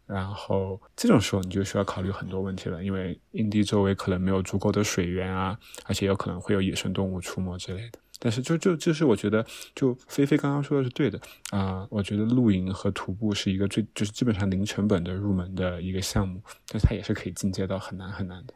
[0.07, 7.99] 然后这种时候你就需要考虑很多问题了，因为营地周围可能没有足够的水源啊，而且有可能会有野生动物出没之类的。
[8.25, 18.55] 但是就就就是我觉得，就菲菲刚刚说的是对的啊，我觉得露营和徒步是一个最就是基本上零成本的入门的一个项目，但是它也是可以进阶到很难很难的。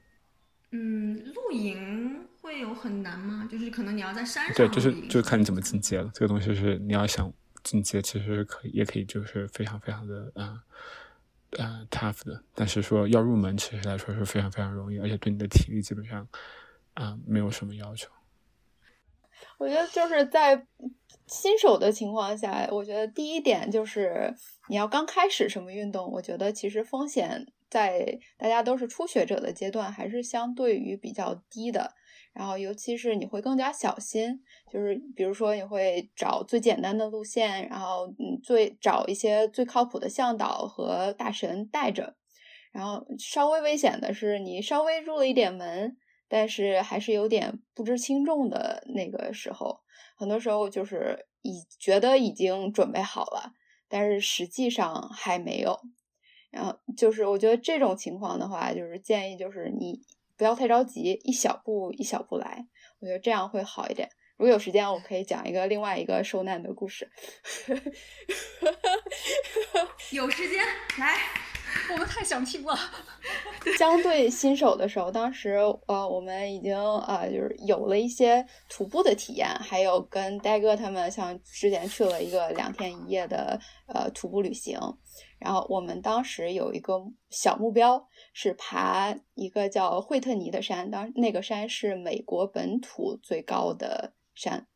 [0.71, 3.49] 嗯，露营会有很难吗？
[3.51, 4.55] 就是可能你要在山上。
[4.55, 6.09] 对，就是就看你怎么进阶了。
[6.15, 7.33] 这个东西是你要想
[7.65, 10.63] 进阶，其实可以也可以就是非常非常的啊
[11.59, 12.41] 啊 tough 的。
[12.55, 16.25] 但是说要入门，其实来说是非常非常容易，而且对你的体力基本上
[16.95, 18.09] 啊没有什么要求。
[19.59, 20.67] 我觉得就是在
[21.27, 24.33] 新手的情况下，我觉得第一点就是
[24.69, 31.93] 你要刚开始什么运动，我觉得其实风险在大家都是初学者的阶段还是相对于比较低的。
[32.33, 42.15] 然后尤其是你会更加小心，就是比如说你会找最简单的路线，然后嗯最找一些最靠谱的向导和大神带着。
[42.73, 45.97] 然后稍微危险的是你稍微入了一点门。
[46.29, 49.81] 但是还是有点不知轻重的那个时候，
[50.17, 53.53] 很多时候就是已觉得已经准备好了，
[53.89, 55.79] 但是实际上还没有。
[56.51, 60.01] 然后就是我觉得这种情况的话，就是建议就是你
[60.37, 62.67] 不要太着急，一小步一小步来，
[63.01, 64.09] 我觉得这样会好一点。
[64.39, 67.11] 如果有时间，我可以讲一个另外一个受难的故事。
[70.13, 70.63] 有时间
[70.99, 71.56] 来。
[71.93, 72.79] 我们太想听了。
[73.79, 84.79] 相对新手的时候，当时呃，我们已经呃，就是有了一些徒步的体验，还有跟呆哥他们像之前去了一个两天一夜的呃徒步旅行。
[85.39, 86.95] 然后我们当时有一个
[87.29, 94.67] 小目标是爬一个叫惠特尼的山，当那个山是美国本土最高的山，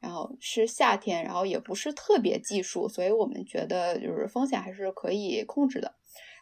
[0.00, 5.94] 然后是夏天，然后也不是特别技术，所以我们觉得就是风险还是可以控制的。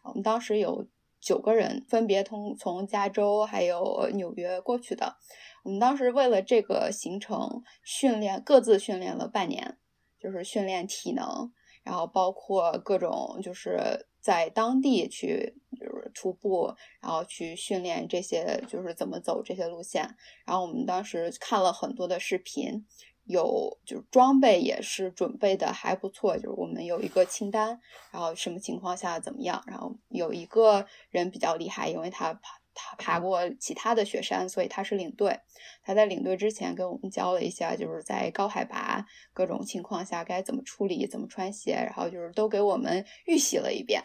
[0.09, 0.87] 我们当时有
[1.21, 5.17] 九个人，分别从从加州还有纽约过去的。
[5.65, 9.79] 我们当时为了这个行程训练，各自训练了半年，
[10.21, 11.53] 就是训练体能。
[11.83, 20.17] 然后包括各种就是在当地去就是徒步，然后去训练这些就是怎么走这些路线。
[20.45, 22.85] 然后我们当时看了很多的视频，
[23.27, 29.63] 有就是装备也是准备的还不错，就是我们有一个清单，然后什么情况下怎么样。
[29.67, 32.59] 然后有一个人比较厉害，因为他爬。
[32.79, 35.41] 他爬过其他的雪山，所以他是领队。
[35.83, 44.05] 他在领队之前跟我们教了一下，就是在高海拔各种情况下该怎么处理、怎么穿鞋，然后就是都给我们预习了一遍。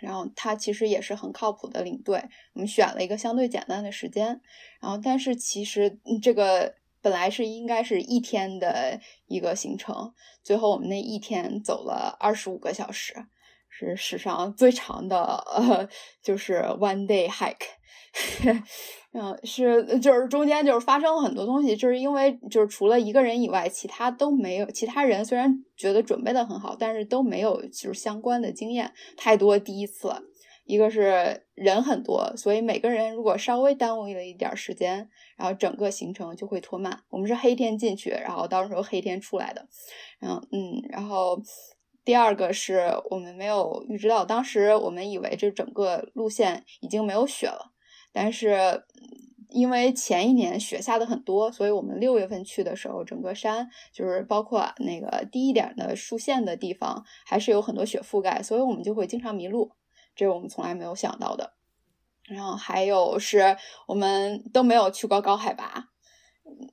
[0.00, 2.20] 然后他其实也是很靠谱的领队。
[2.54, 4.40] 我们选了一个相对简单的时间，
[4.80, 6.74] 然后但是其实这个
[7.04, 13.12] 本来是应该是一天的一个行程，最后我们那一天走了二十五个小时，
[13.68, 15.86] 是史上最长的，呃，
[16.22, 17.66] 就是 one day hike。
[19.12, 24.70] 嗯，是，就是中间就是发生了很多东西，就是因为就是除了一个人以外，其他都没有。
[24.70, 30.22] 其他人虽然觉得准备的很好，但是都没有就是相关的经验，太多第一次了。
[30.64, 37.02] 一个是人很多，所以每个人如果稍微耽误了一点时间，然后整个行程就会拖慢。
[37.10, 39.68] 我们是黑天进去，然后到时候黑天出来的。
[40.20, 41.40] 嗯嗯，然后
[42.04, 47.72] 第二个是我们没有预知到，当时我们以为这整个路线已经没有雪了。
[48.12, 48.84] 但是，
[49.50, 59.72] 因为前一年雪下的很多，所以我们六月份去的时候，整个山就是包括那个低一点的竖线的地方，还是有很多雪覆盖，所以我们就会经常迷路，
[60.14, 61.54] 这是我们从来没有想到的。
[62.24, 65.90] 然后还有是我们都没有去过高海拔，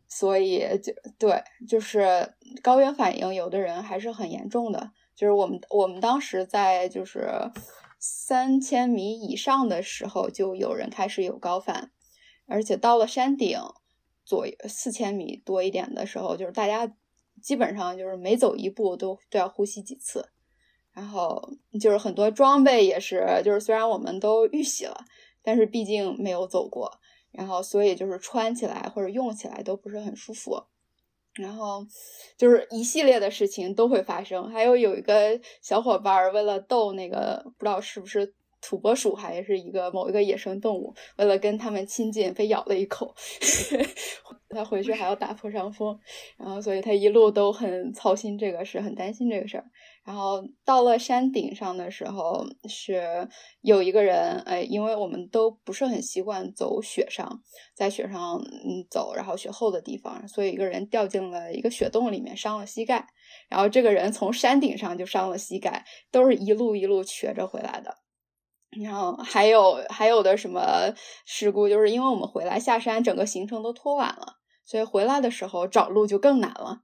[0.08, 4.91] 所以就对，就是高原反应，有的人还是很严重的。
[5.15, 7.30] 就是我们我们当时在就是。
[8.04, 11.91] 三千米以上的时候，就有人开始有高反，
[12.47, 13.60] 而且到了山顶
[14.25, 16.91] 左四千米多一点的时候，就是大家
[17.43, 20.32] 基本上就是每走一步都都要呼吸几次，
[20.93, 21.41] 然后
[21.80, 24.97] 就是很多装备也是，就是虽然我们都预习了，
[25.41, 26.91] 但是毕竟没有走过，
[27.32, 30.63] 然后所以就是穿起来或者用起来都不是很舒服。
[31.36, 31.86] 然后
[32.38, 43.15] 就是一系列的事情都会发生，还有有一个小伙伴为了逗那个不知道是不是土拨鼠还是一个某一个野生动物，为了跟他们亲近，被咬了一口。
[44.54, 45.97] 他回去还要打破伤风，
[46.38, 49.63] 然后所以他一路都很操心这个事，很担心这个事儿。
[50.04, 53.30] 然后到了山顶上的时候，是
[53.62, 57.42] 有一个人，哎，因为我们都不是很习惯走雪上，
[57.76, 63.08] 在雪上嗯走，然后雪厚的地方，所以一个人掉进了一个雪洞里面，伤了膝盖。
[63.48, 67.98] 然后这个人从山顶上就伤了膝盖，都是一路一路瘸着回来的。
[68.82, 70.94] 然后还有还有的什么
[71.26, 76.82] 事故，就是因为我们回来下山，整个行程都拖晚了，所以回来的时候找路就更难了。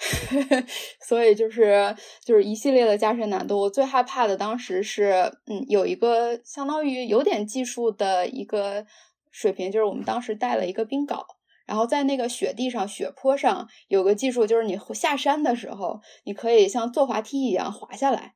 [1.06, 3.60] 所以就是就是一系列的加深难度。
[3.60, 8.86] 我最害怕的当时是，嗯，有一个相当于有点技术的一个
[9.30, 11.22] 水平，就是我们当时带了一个冰镐，
[11.66, 18.34] 然后在那个雪地上、雪坡上有个技术，就是你下山的时候，你可以像坐滑梯一样滑下来。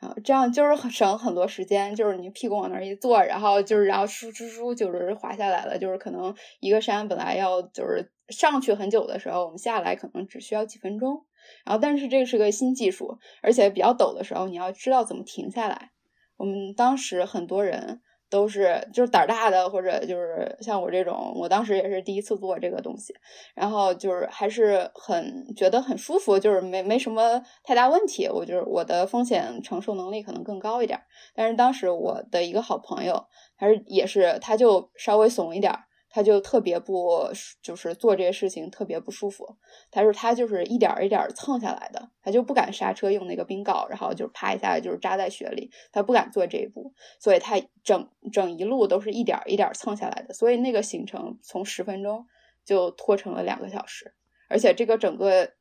[0.00, 11.24] 啊这样就是省很多时间，就是你屁股往那儿一坐，然后就是然后唰唰唰就是滑下来了，就是可能一个山本来要就是上去很久的时候，我们下来可能只需要几分钟。
[11.64, 15.90] 然后但是这是个新技术，而且比较陡的时候，你要知道怎么停下来。
[16.36, 18.00] 我们当时很多人。
[18.30, 23.14] 都是就是胆儿大的，或者就是像我这种，我当时也是第一次做这个东西，
[23.54, 28.28] 然后就是还是很觉得很舒服，就是没没什么太大问题。
[28.28, 31.00] 我就是我的风险承受能力可能更高一点，
[31.34, 35.84] 但是当时我的一个好朋友，还是也是他就稍微怂一点儿。
[36.14, 37.28] 他就特别不，
[37.60, 39.56] 就是做这些事情特别不舒服。
[39.90, 50.32] 他说他就是一点一点蹭下来的，他就不敢刹车用那个冰镐，然后就啪一下就是扎在雪里，他不敢做这一步，所以他整整一路都是一点一点蹭下来的。
[50.32, 52.24] 所以那个行程从十分钟
[52.64, 54.14] 就拖成了两个小时，
[54.48, 55.54] 而且这个整个，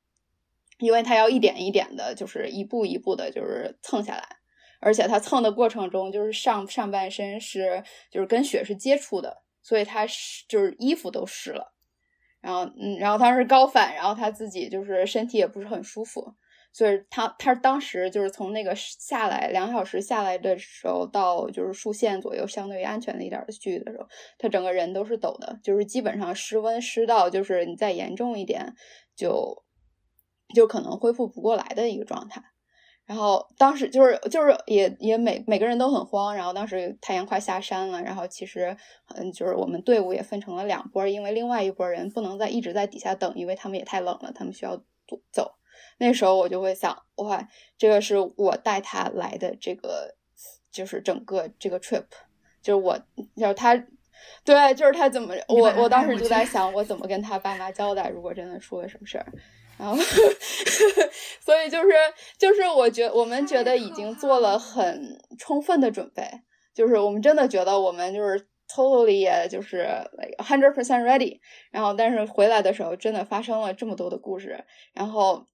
[0.78, 4.24] 因为他要一点一点的，就是一步一步的，就是蹭下来。
[4.80, 11.74] 而且他蹭的过程中，就是上上半身是就是跟雪是接触的，所以他是就是衣服都湿了。
[12.42, 16.36] 然后嗯，然后他是高反，然后他自己就是身体也不是很舒服，
[16.74, 24.06] 所以他他当时就是从那个下来两小时下来的时候到就是竖线左右，相对于安全的一点的距离的时候，
[24.38, 28.76] 他整个人都是抖的，就是基本上失温湿到就是你再严重一点
[29.16, 29.64] 就
[30.54, 32.44] 就可能恢复不过来的一个状态。
[33.06, 38.76] 然后当时就是就是也也每每个人都很慌，然后当时太阳快下山了，然后其实
[39.16, 44.82] 嗯就是我们队伍也分成了两波，因为另外一波人不能再一直在底下等，因为他们也太冷了，他们需要
[45.32, 45.56] 走。
[45.98, 50.16] 那时候我就会想，哇，这个是我带他来的这个
[50.72, 52.06] 就是整个这个 trip，
[52.62, 52.98] 就是我
[53.36, 53.76] 就是他，
[54.46, 59.26] 对，就是他怎么我我当时就在想，我怎么跟他爸妈交代，如果真的出了什么事儿。
[59.78, 59.96] 然后，
[61.42, 61.90] 所以就是
[62.38, 66.24] 就是，我觉我们觉得已经做了很充分的准备，
[66.74, 71.40] 就是我们真的觉得我们就是 totally 也就是 like hundred percent ready。
[71.72, 74.64] 然后，但是回来的时候真的发生了这么多的故事。
[74.94, 75.48] 然后，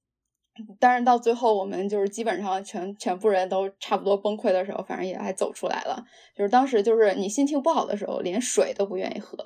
[0.80, 6.04] 但是到最后我们就是基本上全全部人都差不多崩溃的时候，反正也还走出来了。
[6.36, 9.38] 就是当时就是你心情不好的时候，连水都不愿意喝，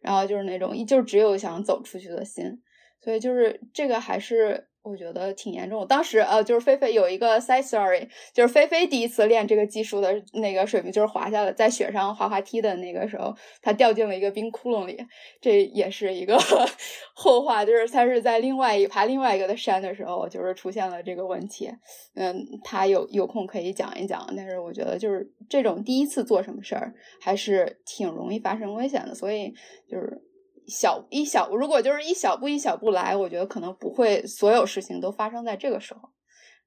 [0.00, 2.62] 然后就是那种就只有想走出去的心。
[3.02, 5.86] 所以就是这个还是我觉得挺严重。
[5.86, 14.98] 当时呃，就是菲菲有一个 side story，就是菲菲第一次练这个技术的那个水平，就是滑下来在雪上滑滑梯的那个时候，他掉进了一个冰窟窿里。
[15.40, 16.36] 这也是一个
[17.14, 21.70] 后话，就是他是在另外一爬另外一个的山的时候，就是出现了这个问题。
[22.16, 24.32] 嗯，他有有空可以讲一讲。
[24.36, 29.14] 但是我觉得就是这种第一次做什么事儿，还是挺容易发生危险的。
[29.14, 29.52] 所以
[29.88, 30.22] 就是。
[30.66, 36.10] 小一小，如果就是一小步一小步来，我觉得可能不会所有事情都发生在这个时候。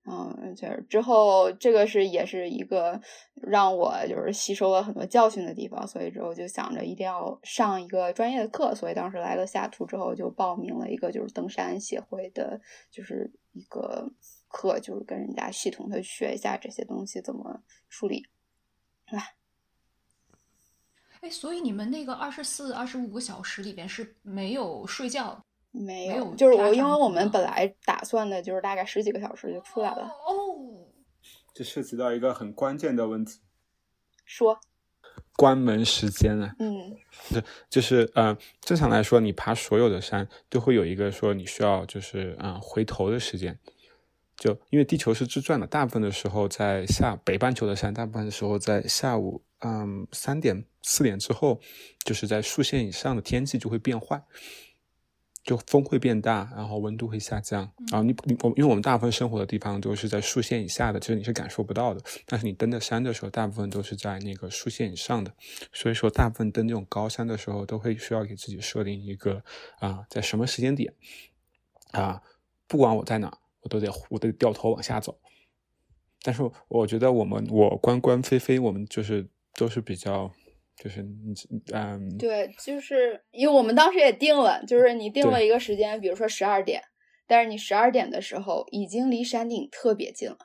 [0.07, 3.01] 嗯，就是之后这个是也是一个
[3.33, 14.07] 让我就是吸收了很多教训的地方，所以之后就想着一定要上一个专业的课，所以当时来了下图之后就报名了一个就是登山协会的，就是一个
[14.47, 18.27] 课，就是跟人家系统的学一下这些东西怎么处理，
[19.07, 19.23] 是吧？
[21.25, 30.03] 哎，所以你们那个二十四、二十五个小时里边是没有睡觉，没有，就是我，因为我们本来打算的就是大概十几个小时就出来了。
[30.03, 30.85] 哦，
[31.51, 33.39] 这涉及到一个很关键的问题，
[34.23, 34.59] 说
[35.35, 36.55] 关门时间啊。
[36.59, 43.57] 嗯，是 就是呃，正常来说，你爬所有的山都会有一个说你需要就是啊回头的时间。
[44.37, 51.59] 就因为地球是自转的，大部分的时候在下北半球的山，大部分的时候在下午，嗯，三点四点之后，
[52.03, 54.23] 就是在数线以上的天气就会变坏，
[55.43, 65.33] 就风会变大，然后温度会下降，然后你我因为我们大部分生活的地方都是在数线以下的，其实你是感受不到的，但是你登的山的时候，大部分都是在那个数线以上的，
[65.73, 69.43] 所以说大部分登这种高山的时候，都会需要给自己设定一个
[69.79, 70.93] 啊，在什么时间点
[71.91, 72.21] 啊，
[72.67, 73.39] 不管我在哪。
[73.65, 75.17] 我都得我得掉头往下走，
[76.21, 80.31] 但是我觉得我们我关关飞飞，我们就是都是比较
[80.75, 81.01] 就是
[81.73, 86.81] 嗯，对，就是因为我们当时也定了，就是你定了一个时间，比如说十二点，
[87.27, 90.37] 但是你十二点的时候已经离山顶特别近了，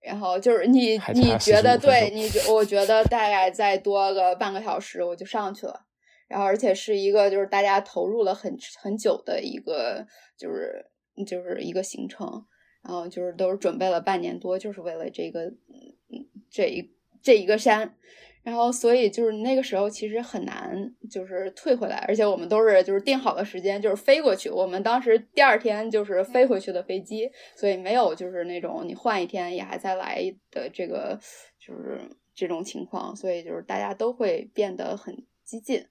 [0.00, 5.86] 然后就是你你觉得对你我觉得大概再多个半个小时我就上去了，
[6.28, 10.06] 然后而且是一个就是大家投入了很很久的一个
[10.36, 10.86] 就是。
[11.26, 12.46] 就是一个行程，
[12.82, 17.94] 然后就是都是准备了半年多，就是为了这个，嗯，这一这一个山，
[18.42, 31.18] 然后所以就是那个时候其实很难就是退回来，而且我们都是就是定好的时间就是飞过去，我们当时第二天就是飞回去的飞机，所以没有就是那种你换一天也还再来的这个
[31.58, 32.00] 就是
[32.34, 35.86] 这种情况，所以就是大家都会变得很激进，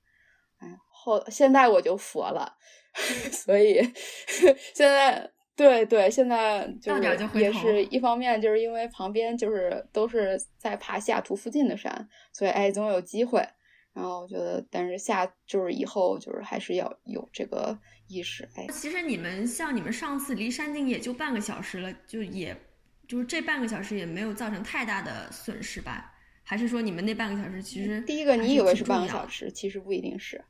[0.57, 2.57] 哎，后现在我就佛了。
[3.31, 3.79] 所以
[4.73, 7.01] 现在对对，现在就是
[7.37, 13.45] 也是一方面，就是因为旁边就是都是在爬西雅图附近的山，所以哎总有机会。
[13.93, 18.47] 然后我觉得，但是下就是以后就是还是要有这个意识。
[18.55, 22.55] 哎，其实你们像你们上次离山顶也就半个小时了，就也
[23.05, 26.13] 就是这半个小时也没有造成太大的损失吧？
[26.43, 30.41] 还是说你们那半个小时其实第一个你以为是半个小时，其实不一定是。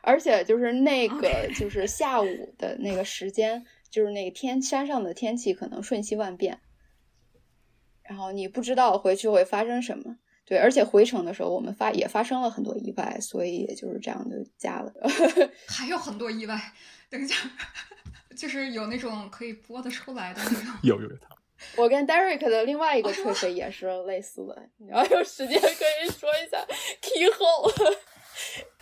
[0.00, 3.64] 而且就是那个，就是下午的那个时间，
[3.94, 6.58] 就是那个天山上的天气可能瞬息万变，
[8.02, 10.16] 然后你不知道回去会发生什么。
[10.44, 14.92] 对，而且回程的时候我们发也发生了很多意外，所以也就是这样就加了。
[15.68, 16.60] 还有很多意外，
[17.08, 17.36] 等一下，
[18.36, 20.74] 就是有那种可以播得出来的那种。
[20.82, 21.16] 有 有有，
[21.78, 26.58] 我跟 Derek 的另外一个吹飞也是类似的，你要有时间可以说一下
[27.00, 27.96] key hole。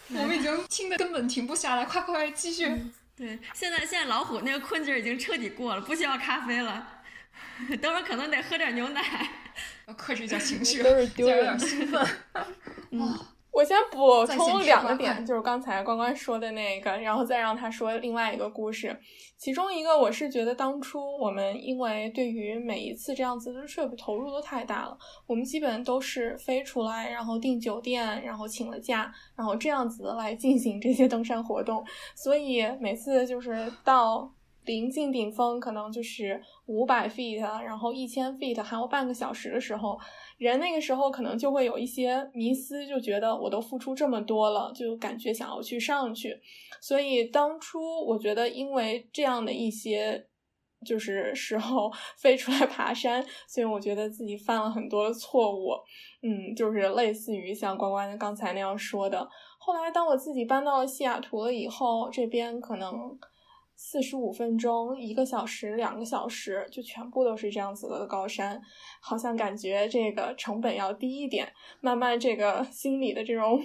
[0.08, 2.66] 我们已经听的根本停不下来，快快继续。
[3.16, 7.00] 对，现在现在老虎那个困劲儿已经彻底过了，不需要咖啡了。
[7.80, 9.02] 等会儿可能得喝点牛奶，
[9.86, 12.06] 要克制一下情绪，都是丢有点兴奋。
[12.90, 13.18] 嗯，
[13.52, 18.98] 我先补充两个点，就是刚才关关说的那个，然后再让他说另外一个故事。
[19.36, 24.96] 其中一个，我是觉得当初我们因为对于每一次这样子的 trip 投入都太大了，
[25.26, 31.84] 我们基本都是飞出来，然后订酒店，然后请了假，然后这样子来进行这些登山活动，
[32.16, 34.32] 所以每次就是到。
[34.64, 39.98] 临近顶峰可能就是五百 feet，然后一千 feet 还有半个小时的时候，
[40.42, 46.36] 人那个时候可能就会有一些迷思，就觉得我都付出这么多了，就感觉想要去上去。
[46.80, 50.26] 所以当初我觉得，因为这样的一些
[50.84, 55.74] 就是 时候飞出来爬山，所以我觉得自己犯了很多错误。
[56.22, 59.28] 嗯，就是类似于像关关刚才那样说的。
[59.58, 63.16] 后来当我自己搬到了西雅图了以后，这边可能。
[63.84, 68.62] 四十五分钟、一个小时、两个小时，就全部都是这样子的高山，
[69.00, 73.60] 好像感觉这个成本要低一点，慢慢这个心里的这种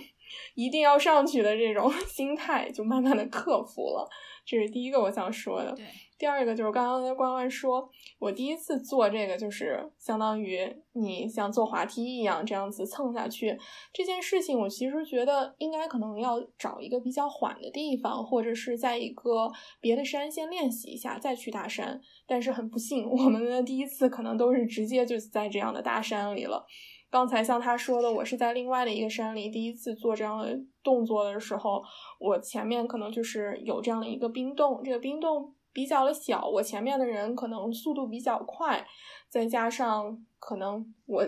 [0.56, 4.10] 一定要上去的这种 心态就慢慢的克服了。
[4.44, 5.72] 这是第一个我想说的。
[5.74, 5.86] 对。
[6.18, 7.88] 第二个就是刚刚跟关关说，
[8.18, 10.60] 我第一次做这个，就是相当于
[10.94, 13.56] 你像坐滑梯一样这样子蹭下去
[13.94, 22.02] 这件事情，我其实觉得应该可能要找一个比较缓的地方，或者是在一个别的山先练习一下，再去大山。
[22.26, 26.66] 但是很不幸， 我们的第一次可能都是直接就在这样的大山里了。
[27.12, 31.82] 刚才像他说的，我是在另外的一个山里第一次做这样的动作的时候，
[32.20, 35.54] 我前面可能就是有这样的一个冰洞，这个冰洞。
[35.78, 38.84] 比较的小，我前面的人可能速度比较快，
[39.30, 41.24] 再加上可能我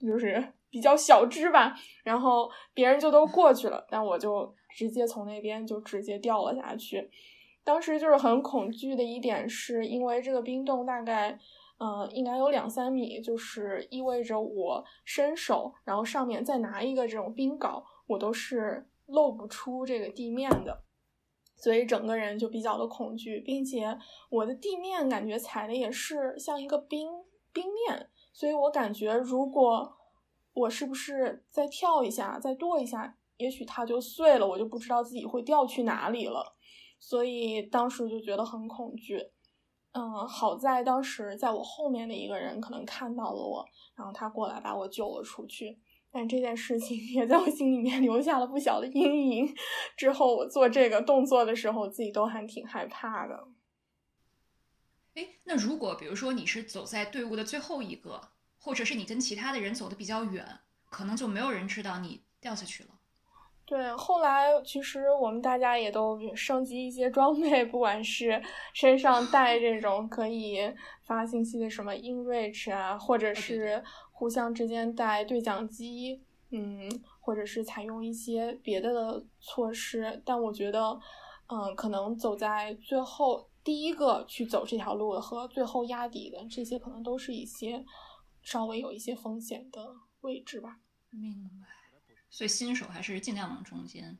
[0.00, 7.10] 就是比较小只吧，然后别人就都过去了，但我就直接从那边就直接掉了下去。
[7.62, 11.38] 当时就是很恐惧的一点，是因为这个冰洞大概
[11.76, 20.84] 嗯应该有两三米，就是意味着我伸手，然后上面再拿一个这种冰镐，我都是露不出这个地面的。
[21.62, 23.96] 所以整个人就比较的恐惧，并且
[24.28, 27.08] 我的地面感觉踩的也是像一个冰
[27.52, 29.96] 冰面，所以我感觉如果
[30.54, 36.56] 我是不是再跳一下，再跺一下，也许它就碎了，我就不知道自己会掉去哪里了。
[36.98, 39.30] 所以当时就觉得很恐惧。
[39.92, 45.78] 嗯，好在当时在我后面的一个人可能看到了我，然后他过来把我救了出去。
[46.14, 49.54] 但这件事情也在我心里面留下了不小的阴影。
[49.96, 53.48] 之后我做这个动作的时候，自己都还挺害怕的。
[55.14, 58.20] 哎，那如果比如说你是走在队伍的最后一个，
[58.58, 60.46] 或者是你跟其他的人走的比较远，
[60.90, 62.90] 可能就没有人知道你掉下去了。
[63.64, 68.42] 对，后来其实我们大家也都升级一些装备，不管是
[68.74, 70.58] 身上带这种可以
[71.04, 73.82] 发信息的什么 InReach 啊，或者是。
[74.22, 80.96] 互相之间带对讲机，嗯，或者是采用一些别的措施，但我觉得，
[81.48, 87.84] 嗯，可能走在最后第一个去走这条路的和最后压底的这些，可能都是一些
[88.42, 90.78] 稍微有一些风险的位置吧。
[91.10, 91.66] 明白。
[92.30, 94.16] 所以新手还是尽量往中间。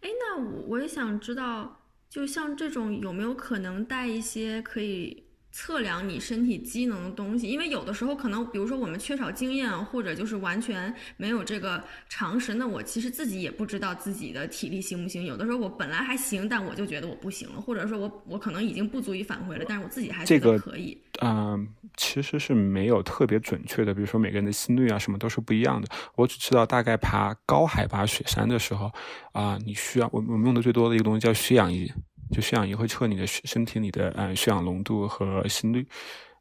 [0.00, 1.80] 哎，那我我也想知道，
[2.10, 5.27] 就像这种有没有可能带一些可以。
[5.50, 15.24] 测量你身体机能的东西，因为有的时候可能，比如说我们缺少经验，或者就是完全没有这个常识，那我其实自己也不知道自己的体力行不行。
[15.24, 20.96] 有的时候我本来还行，但我就觉得我不行了，或者说我我可能已经不足以返回了，但是我自己还觉得可以。
[21.20, 25.88] 嗯，其实是没有特别准确的，比如说每个人的心率啊什么都是不一样的。
[26.14, 28.92] 我只知道大概爬高海拔雪山的时候
[29.32, 31.90] 啊，你需要我我们用的最多的一个东西叫血氧仪。
[32.30, 35.86] 就血氧仪会测你的身体里的呃血氧浓度和心率，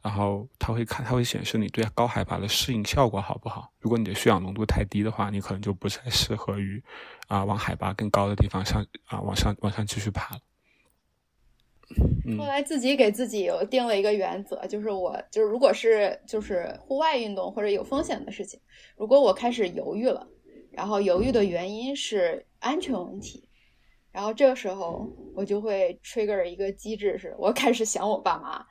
[0.01, 3.71] 然后它会看，它会显示你对高海拔的适应效果好不好。
[3.79, 6.81] 如果你的血氧浓度太低的话，你可能就不太适合于
[7.27, 10.41] 啊往海拔更高的地方上啊往上往上继续爬了。
[12.37, 18.59] 后来自己给自己定了一个原则，就是我就是如果是就是户外运动或者有风险的事情，
[18.97, 20.27] 如果我开始犹豫了，
[20.69, 23.46] 然后犹豫的原因是安全问题。
[24.17, 28.65] 然后这个时候，我就会 trigger 一个机制，是我开始想我爸妈，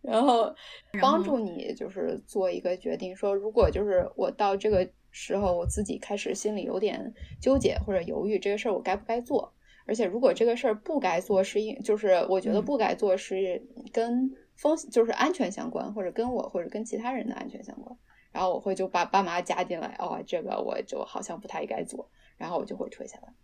[0.00, 0.54] 然后
[1.02, 9.52] 帮助你就是做一个决定，说如果就是我到这个时候，我自己开始心里有点纠结或者犹豫，这个事儿我该不该做？
[9.84, 13.60] 而且如果这个事儿不该做，是因就是我觉得不该做是
[13.92, 17.98] 跟风就是安全相关，或者跟我或者跟其他人的安全相关，
[18.30, 23.34] 然后我会就把爸妈加进来，哦，这个我就好像不太应该做，然后我就会退下来，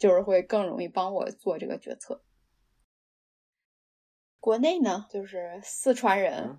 [0.00, 2.22] 就是会更容易帮我做这个决策。
[4.40, 6.58] 国内呢，就是四川人，嗯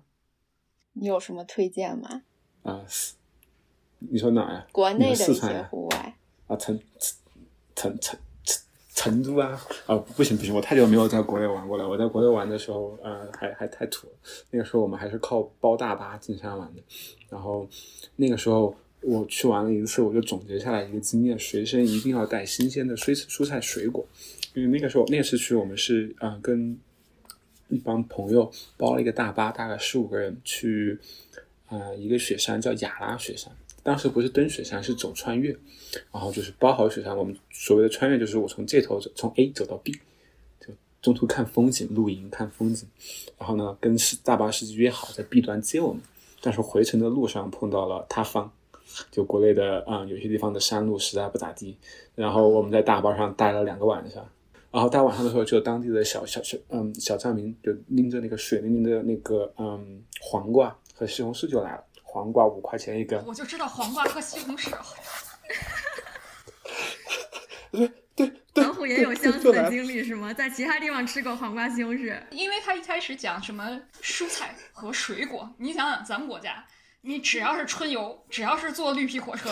[0.92, 2.22] 你有什么推荐吗？
[2.62, 3.14] 啊，是
[3.98, 4.66] 你说哪呀？
[4.70, 6.16] 国内的一些户外，
[6.46, 7.18] 啊，成成
[7.74, 8.62] 成成成
[8.94, 11.88] 成都啊啊，不行不行，我太久没有在国内玩过了。
[11.88, 14.12] 我在国内玩的时候，呃，还还太土了。
[14.52, 16.82] 那个时候我们还是靠包大巴进山玩的。
[17.28, 17.66] 然后
[18.14, 24.06] 那个时候我去玩了一次，我就总结下来一个经验：随身一定要带新鲜的蔬蔬菜水果。
[24.54, 26.78] 因为那个时候那次去我们是呃跟
[27.68, 30.98] 一帮朋友包了一个大巴，大概十五个人去
[31.68, 33.50] 呃一个雪山叫雅拉雪山。
[33.82, 35.50] 当时不是登雪山，是走穿越，
[36.12, 37.16] 然后就是包好雪山。
[37.16, 39.92] 我们所谓的穿越，就是我从这头走，从 A 走到 B，
[40.60, 42.88] 就中途看风景、露营、看风景。
[43.38, 46.00] 然后呢，跟大巴司机约好在 B 端接我们，
[46.40, 48.52] 但是回程的路上碰到了塌方，
[49.10, 51.76] 就国内的啊、有些地方的山路实在不咋地。
[52.14, 54.26] 然后我们在大巴上待了两个晚上，
[54.70, 63.24] 然后待晚上的时候，就当地的小小小嗯小藏民就拎着那个水灵灵的那个嗯黄瓜和西红柿就来了，黄瓜五块钱一根。
[63.26, 64.70] 我就知道黄瓜和西红柿。
[67.72, 70.34] 对对对，老虎也有相似的经历是吗？
[70.34, 76.62] 在其他地方吃过黄瓜、西红柿，因为他一开始讲什么蔬菜和水果，你想想咱们国家，
[77.02, 79.50] 你只要是春游，只要是坐绿皮火车，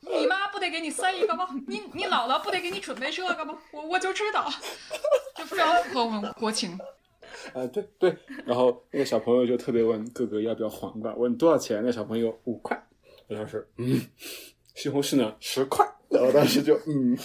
[0.00, 1.48] 你妈不得给你塞一个吗？
[1.66, 3.58] 你你姥姥不得给你准备这个吗？
[3.72, 4.50] 我我就知道，
[5.34, 6.78] 这非常符合我们国情。
[7.54, 11.80] 呃，对对，然后那个小朋友就特别问哥哥要不要黄瓜，问多少钱？
[11.84, 12.80] 那小朋友五块，
[13.28, 14.00] 我当时嗯，
[14.74, 17.16] 西红柿呢十块，然后当时就嗯，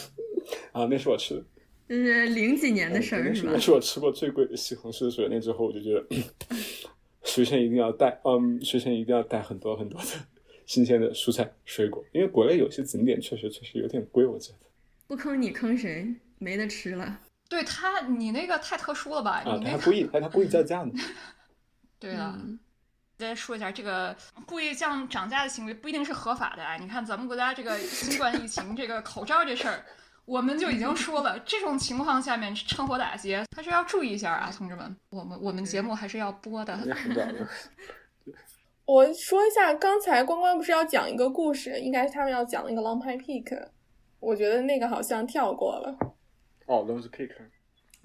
[0.72, 1.44] 啊，那是我吃的，
[1.90, 3.60] 这是零几年的事儿是吧那是那？
[3.60, 5.28] 是我吃过最贵的西红柿水。
[5.30, 6.06] 那之后我就觉得，
[7.26, 10.08] 随身一定要带，嗯，随身一定要带很多很多的
[10.66, 14.60] 新鲜的蔬菜水果，因为国内有些景点确实确实有点贵，我觉得。
[15.08, 16.08] 不坑你坑谁？
[16.40, 17.20] 没得吃了。
[17.50, 19.44] 对他，你那个太特殊了吧？
[19.46, 20.92] 啊，你那个他故意，他他故意叫价呢。
[22.00, 22.34] 对了。
[22.42, 22.60] 嗯
[23.18, 24.14] 再说一下，这个
[24.46, 26.76] 故意降涨价的行为不一定是合法的啊！
[26.76, 29.86] 你看咱们国家这个新冠疫情，这个口罩这事儿，
[30.26, 34.98] 我们就已经说了，这种情况下面趁火打劫，还是要注意一下啊，同志们！
[35.10, 36.78] 我们我们节目还是要播的。
[38.86, 43.68] 我说一下，刚才关关不是要讲一个故事，应该是他们要讲那个 Long Pine Peak，
[44.20, 45.96] 我觉得那个好像跳过了。
[46.66, 47.36] 哦，都是 cake。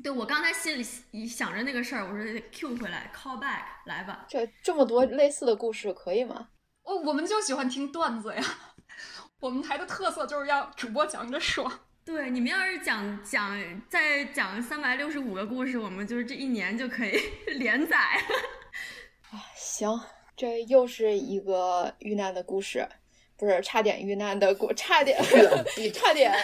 [0.03, 4.25] 对我刚才心里想着那个事儿，我说得 Q 回来，call back 来吧。
[4.29, 6.49] 这这么多类似的故事可以吗？
[6.85, 8.43] 哦，我们就喜欢听段子呀。
[9.41, 11.71] 我们台的特色就是要主播讲着爽。
[12.13, 13.57] 对，你们要是讲讲
[13.89, 17.13] 再讲三百六十五个故事，我们就是这一年就可以
[17.57, 17.97] 连载。
[17.97, 19.99] 啊行，
[20.37, 22.85] 这又是一个遇难的故事，
[23.37, 25.23] 不是差点遇难的故，差点
[25.95, 26.35] 差点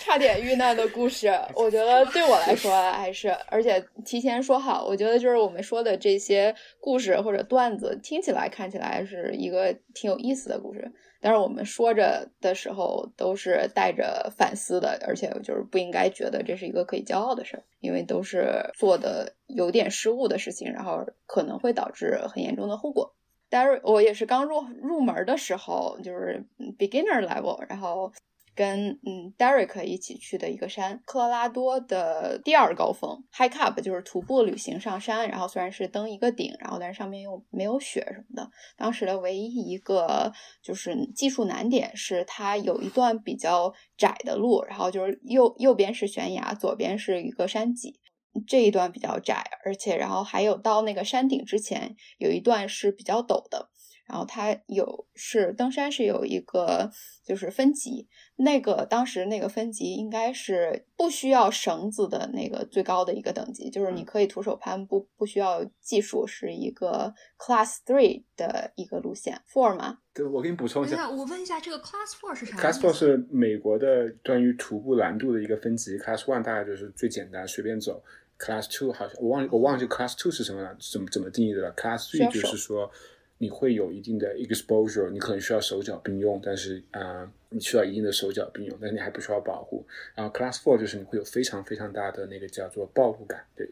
[0.00, 1.28] 差点遇难的故事。
[1.54, 10.92] 我觉得对我来说还是，而且提前说好，我觉得就是我们说的这些故事或者段子，听起来看起来是一个挺有意思的故事。
[11.26, 23.12] 但是我们说着的时候都是带着反思的，而且就是不应该觉得这是一个可以骄傲的事儿，因为都是做的有点失误的事情，然后可能会导致很严重的后果。
[23.48, 26.46] 但是我也是刚入入门的时候，就是
[26.78, 28.12] beginner level，然后
[28.56, 38.50] 跟嗯 Derek 一起去的一个山，科罗拉多的第二高峰 hike up，就是徒步旅行上山，然后虽然是登一个顶，然后但是上面又没有雪什么的。
[38.76, 40.32] 当时的唯一一个
[40.62, 48.00] 就是技术难点是它有一段比较窄的路，然后就是右右边是悬崖，左边是一个山脊。
[48.46, 53.70] 这一段比较窄，而且然后还有到那个山顶之前有一段是比较陡的，
[54.06, 56.90] 然后它有是登山是有一个
[57.24, 69.98] 就是分级，那个当时那个分级应该是不需要绳子的那个最高的一个等级，就是你可以徒手攀，不不需要技术，是一个 Class Three 的一个路线，Four 吗？
[70.14, 78.02] 对，我给你补充一下等一下，我问一下，这个 Class Four 是啥，Class Four 是美国的关于徒步难度的一个分级，Class One 大概就是最简单，随便走。
[78.38, 81.72] Class Two 好像我忘我忘记 Class Two 是什么了，怎么怎么定义的了。
[81.72, 82.90] Class Three 就是说
[83.38, 89.86] 你会有一定的 exposure，你可能需要手脚并用，但是啊、呃你需要一定的手脚并用，但是你还不需要保护。
[90.14, 93.66] 然后 Class Four 就是你会有非常非常大的那个叫做暴露感，对，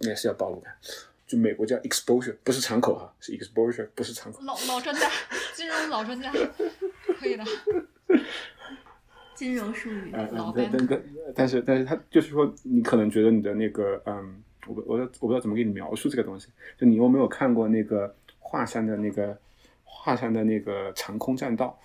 [0.00, 0.74] 应该是叫暴露感。
[1.26, 4.40] 就美国叫 exposure，不是敞口哈，是 exposure，不是敞口。
[4.42, 5.08] 老老专家，
[5.54, 6.30] 金融老专家，
[7.18, 7.44] 可以的。
[9.34, 11.02] 金融术语，啊、老嗯，但但但
[11.34, 16.48] 但是但是他就是说，你可能觉得你的那个嗯我我我不知道怎么给你描述这个东西。
[16.78, 18.14] 就你有没有看过那个
[18.48, 19.36] 华山的那个
[19.82, 21.76] 华山的那个长空栈道？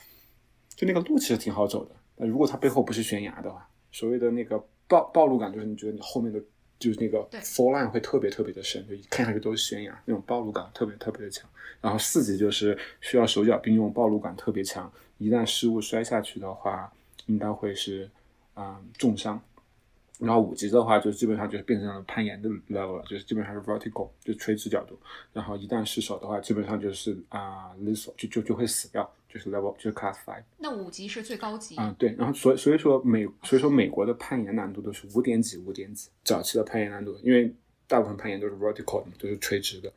[0.76, 6.40] 就那个路其实挺好走的，但如果它背后不是悬崖的话，所谓的那个暴暴露感就是你觉得你后面的
[6.78, 11.50] 就是那个 fall line 会特别特别的深，就一看上去都是悬崖，那种暴露感特别特别的强。
[11.82, 16.92] 然后四级就是需要手脚并用，暴露感特别强，一旦失误摔下去的话，
[17.26, 18.10] 应该会是
[18.54, 19.42] 啊重伤。
[20.22, 24.96] 然后五级的话，就基本上就是变成了攀岩的 level 了，就是基本上是 vertical，就垂直角度。
[25.34, 30.44] 然后一旦失手的话，基本上就是啊 lethal，就就就会死掉，就是 level 就是 class five。
[30.60, 31.76] 那五级是最高级。
[31.76, 32.14] 啊，对。
[32.20, 37.52] 然后所所以说美所以说美国的攀岩难度都是五点几五点几，早期的攀岩难度，因为
[37.88, 39.92] 大部分攀岩都是 vertical 的，都是垂直的。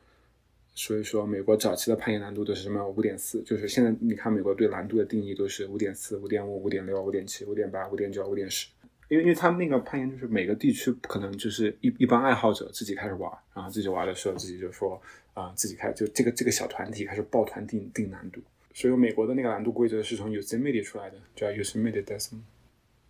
[0.73, 8.67] 所以说美国早期的攀岩难度都是什么五点四，就是现在你看美国对难度的定义都是五点四、五点五、五点六、五点七、五点八、五点九、五点十。
[9.07, 14.99] 因为因为他们那个攀岩就是每个地区可能就是一一帮爱好者自己开始玩，然后自己玩的时候自己就说
[15.33, 18.41] 啊自己开就这个这个小团体开始抱团定定难度，
[18.73, 22.41] 所以美国的那个难度规则是从 Yosemite 出来的，叫 Yosemite Decimal。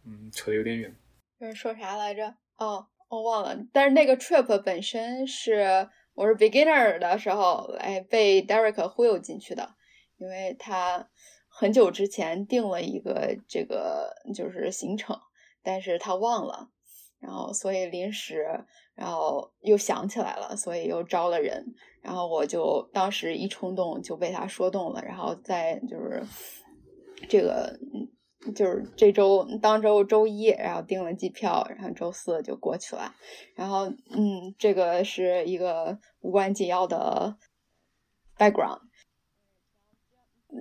[0.06, 0.94] 嗯，扯得有点远。
[1.40, 2.36] 就是说啥来着？
[2.58, 3.58] 哦，我忘了。
[3.74, 9.76] 但是那个 trip 本身是我是 beginner 的时候哎被 Derek 忽悠进去的，
[10.18, 11.10] 因为他
[11.48, 15.18] 很久之前定了一个这个就是行程。
[15.66, 16.70] 但是他忘了，
[17.20, 18.46] 然后所以临时，
[18.94, 21.66] 然后又想起来了，所以又招了人，
[22.02, 26.24] 然后我就当时一冲动就被他说动了，然后在就是
[27.28, 27.78] 这个
[28.56, 33.14] 就是这周当周周一，然后订了机票，然后周四就过去了，
[33.56, 37.36] 然后嗯，这个是一个无关紧要的
[38.38, 38.85] background。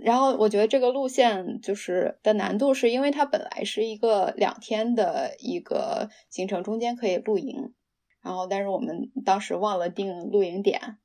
[0.02, 7.74] 然后我觉得这个路线就是的难度，是因为它本来是一个两天的一个行程，中间可以露营，
[8.22, 10.98] 然后但是我们当时忘了定露营点，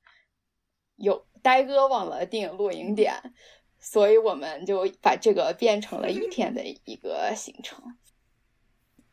[0.95, 3.33] 有呆哥忘了定露营点，
[3.79, 7.83] 所以我们就把这个变成了一天的一个行程。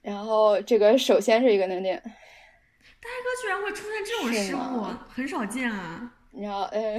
[0.00, 6.12] 然后这个首先是一个难点，呆哥居然会出现这种失误，很少见啊。
[6.36, 6.98] 然后，呃，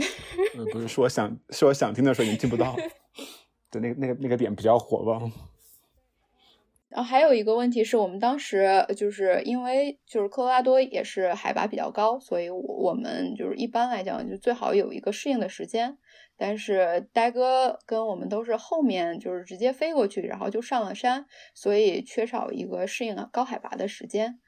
[0.72, 2.76] 不是，是我想，是我想听的时候你听不到，
[3.72, 5.30] 对，那个那个那个点比较火爆。
[6.90, 15.98] 然后还有一个问题是我们当时就是因为就是科罗拉多也是海拔比较高，所以我们就是一般来讲就最好有一个适应的时间。
[16.38, 24.40] 但是呆哥跟我们都是后面就是直接飞过去，然后就上了山，所以缺少一个适应高海拔的时间。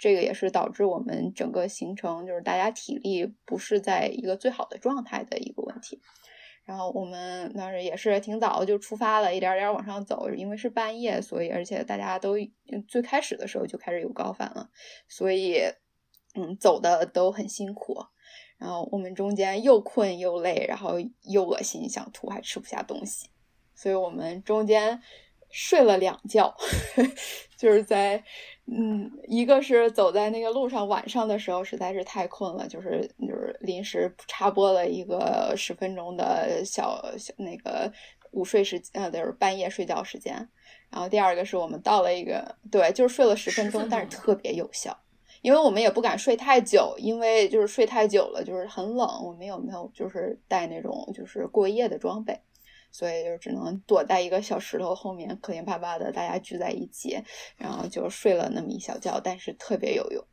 [0.00, 6.00] 这个也是导致我们整个行程就是大家体力不是在一个最好的状态的一个问题。
[6.64, 12.36] 然后我们当时也是挺早就出发了，一点点往上走，因为是半夜，所以而且大家都
[12.88, 14.70] 最开始的时候就开始有高反了，
[15.06, 15.60] 所以
[16.34, 17.98] 嗯走的都很辛苦。
[18.56, 20.94] 然后我们中间又困又累，然后
[21.24, 23.28] 又恶心想吐，还吃不下东西，
[23.74, 25.02] 所以我们中间
[25.50, 26.56] 睡了两觉，
[27.58, 28.24] 就是在。
[28.72, 37.92] 嗯，一个是走在那个路上，晚上的时候实在是太困了，就是就是临时插播了一个十分钟的小小那个
[38.30, 40.34] 午睡时呃，就是半夜睡觉时间。
[40.88, 44.96] 然后第二个是我们到了一个对，就是睡了十分钟，但是特别有效，
[45.42, 52.38] 因为我们也不敢睡太久，因为就是睡太久了就是很冷，我们有没有就是带那种就是过夜的装备。
[52.90, 57.18] 所以就只能躲在一个小石头后面，可怜巴巴的，大家聚在一起，
[57.56, 60.24] 然后就睡了那么一小觉，但是特别有用。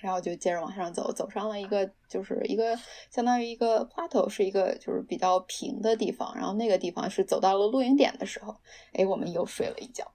[0.00, 2.78] 然后就接着往上走，走上了一个就是一个
[3.10, 6.32] 相当于一个 plateau，是一个就是比较平的地方。
[6.36, 8.56] 然后那个地方是走到了露营点的时候，
[8.92, 10.08] 哎，我们又睡了一觉，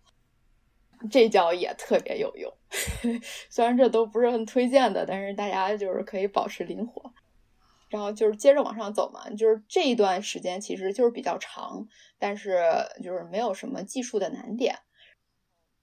[1.12, 2.50] 这觉也特别有用。
[3.52, 7.14] 虽然这都不是很推荐的，但是大家就是可以保持灵活。
[7.94, 11.88] 然后就是接着往上走嘛，就是这一段时间其实就是比较长，
[12.18, 12.60] 但是
[13.04, 14.80] 就是没有什么技术的难点。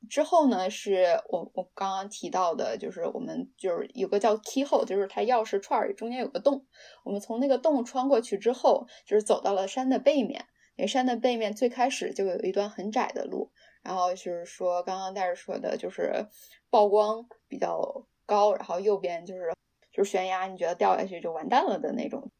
[0.08, 6.66] 之后呢，是我我刚刚提到的，就是我们就是有个叫 keyhole，就是它钥匙串儿中间有个洞，
[7.04, 10.46] 我们从那个洞穿过去之后，就是走到了山的背面。
[10.76, 13.52] 那山的背面最开始就有一段很窄的路，
[13.82, 16.26] 然后就是说刚刚戴尔说的，就是
[16.70, 19.54] 曝光比较高，然后右边就是。
[19.92, 22.30] 就是悬崖，你觉得掉下去就完蛋了的那种。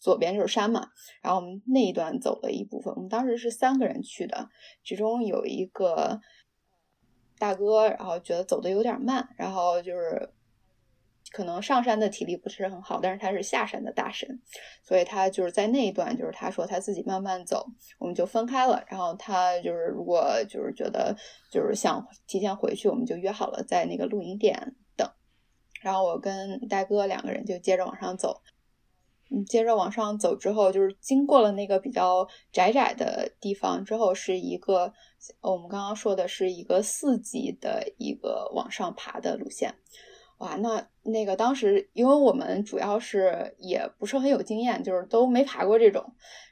[0.00, 0.88] 左边就是山嘛，
[1.22, 2.92] 然后我们那一段走了一部分。
[2.94, 4.50] 我们当时是三个人去的，
[4.84, 6.20] 其中有一个
[7.38, 10.28] 大哥，然后觉得走的有点慢，然后就是
[11.32, 14.42] 可能上山的体力不是很好，但是他是下山的大神，
[14.82, 17.66] 所以他就是在那一段，就是他说他自己慢慢走，
[17.98, 18.84] 我们就分开了。
[18.88, 21.16] 然后他就是如果就是觉得
[21.50, 24.76] 就是想提前回去，我们就约好了在那个露营点。
[25.84, 28.40] 然后我跟大哥两个人就接着往上走。
[29.30, 34.92] 嗯，接着往上走之后，就是经过了那个比较窄窄的地方之后，是一个
[35.42, 39.74] 我们刚刚说的是一个四级的一个往上爬的路线。
[40.44, 46.04] 哇，那那个当时，因为我们主要是也不是很有经验，就是都没爬过这种，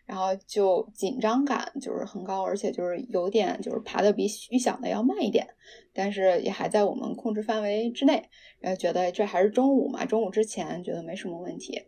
[0.06, 5.46] 然后就紧张感就是很高，而且就是有点就是爬的比预想的要慢一点，
[5.92, 8.30] 但是也还在我们控制范围之内。
[8.60, 11.82] 然后觉得这还是中午嘛，中午之前觉得没什么问题。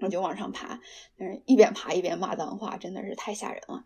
[0.00, 0.78] 我就往上爬，
[1.18, 3.82] 但是一边爬一边骂脏话，真的是太吓人了。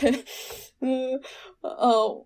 [0.80, 1.20] 嗯
[1.60, 2.24] 呃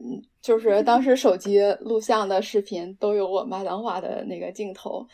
[0.00, 5.06] 嗯，就是当时手机录像的视频都有我骂脏话的那个镜头，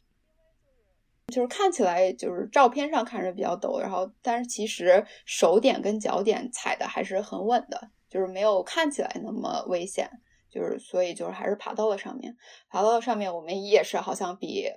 [1.28, 10.10] 就是看起来就是照片上看着比较陡，然后但是其实手点跟脚点踩的还是很稳的，就是没有看起来那么危险，
[10.50, 12.36] 就是所以就是还是爬到了上面，
[12.68, 14.68] 爬到了上面，我们也是好像比。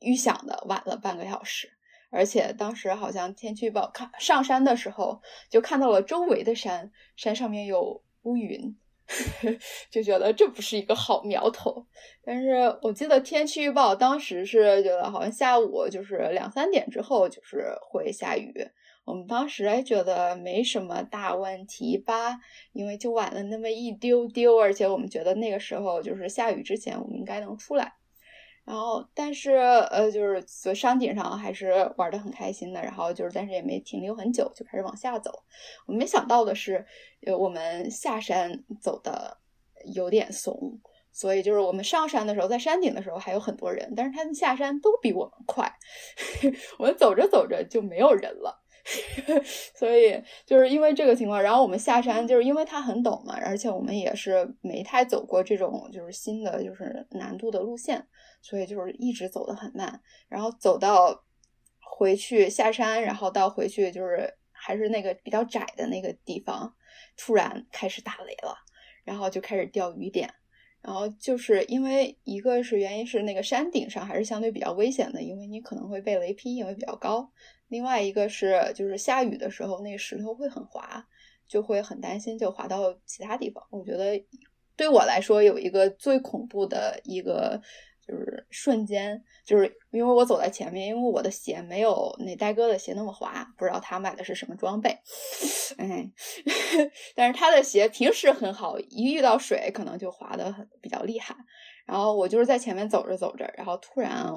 [0.00, 1.68] 预想的晚了半个小时，
[2.12, 8.78] 而且当时好像天气预报看上山的时候就看到了周围的山，山上面有乌云，
[9.90, 11.86] 就觉得这不是一个好苗头。
[12.22, 18.52] 但是我记得天气预报当时是觉得好像下午就是两三点之后就是会下雨，
[19.04, 22.38] 我们当时还觉得没什么大问题吧，
[22.72, 27.94] 因为就晚了那么一丢丢，而且我们觉得那个时候就是下雨之前我们应该能出来。
[28.68, 32.82] 然后，但是呃，就是在山顶上还是玩的很开心的。
[32.82, 35.42] 然后就是，但是也没停留很久，就开始往下走。
[35.86, 36.84] 我没想到的是，
[37.26, 39.38] 呃，我们下山走的
[39.94, 40.78] 有点怂，
[41.10, 45.72] 所以就是我们上山的时候，在山顶的时候还有很多人，但是他们下山都比我们快。
[46.78, 48.62] 我们走着走着就没有人了，
[49.74, 51.42] 所以就是因为这个情况。
[51.42, 58.06] 然后我们下山，就是因为它很陡嘛，而且我们也是没太走过这种就是新的就是难度的路线。
[58.40, 61.24] 所以就是一直走得很慢，然后走到
[61.80, 66.72] 回去下山，然后到回去就是还是那个比较窄的那个地方，
[67.16, 68.56] 突然开始打雷了，
[69.04, 70.32] 然后就开始掉雨点，
[70.88, 77.28] 然后就是因为一个是原因是那个山顶上还是相对比较危险的，因为你可能会被雷劈，因为比较高；
[77.68, 81.06] 另外一个是就是下雨的时候那个石头会很滑，
[81.46, 83.62] 就会很担心就滑到其他地方。
[83.68, 84.24] 我觉得
[84.76, 87.60] 对我来说有一个最恐怖的一个。
[88.08, 94.88] 就是瞬间，就是因为我走在前面，因为我的鞋没有那呆哥的鞋那么滑，不知道他买的是什么装备，
[95.76, 96.10] 哎，
[97.14, 101.36] 但是他的鞋平时很好，一遇到水可能就滑的很比较厉害。
[101.84, 104.32] 然后我就是在前面走着走着，然后突然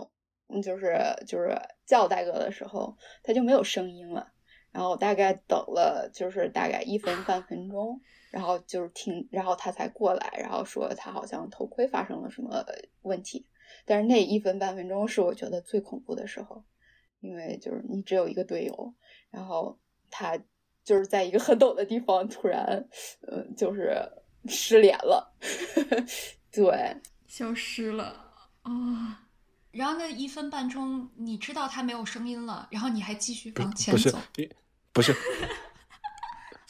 [0.62, 4.34] 就是就是叫呆哥的时候，他就没有声音了。
[4.72, 8.02] 然后我大概等了就是大概一分半分钟。
[8.32, 12.66] 然后就是听，然后他才过来，然后说他好像头盔发生了什么
[13.02, 13.46] 问题。
[13.86, 16.64] 但是那一分半分钟是我觉得最恐怖的时候，
[17.20, 18.94] 因为就是你只有一个队友，
[19.30, 19.80] 然后
[20.10, 20.38] 他
[20.84, 22.88] 就是在一个很陡的地方突然，
[23.28, 23.98] 嗯，就是
[24.48, 25.34] 失联了，
[26.52, 26.96] 对，
[27.28, 29.28] 消失了啊。
[29.72, 34.20] 然后那一分半钟，你知道他没有声音了，然后你还继续往前走，
[34.92, 35.16] 不是。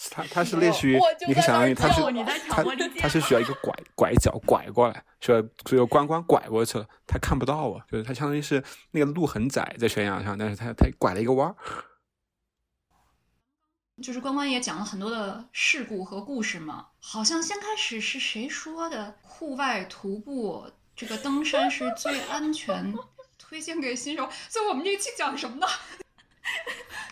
[0.09, 2.01] 它它是类似于，你可以想象于它是
[2.49, 2.63] 它
[2.99, 11.55] 它是需要一个拐拐角拐过来，需要只有关关拐过去了，它看不到啊，就是它相当于是那个路很窄在悬崖上，但是它它拐了一个弯儿。
[14.01, 22.91] 就是关关也讲了很多的事故和故事嘛，好像先开始是谁说的，户外徒步这个登山是最安全，
[23.37, 24.27] 推荐给新手。
[24.49, 25.67] 所以我们这期讲什么呢？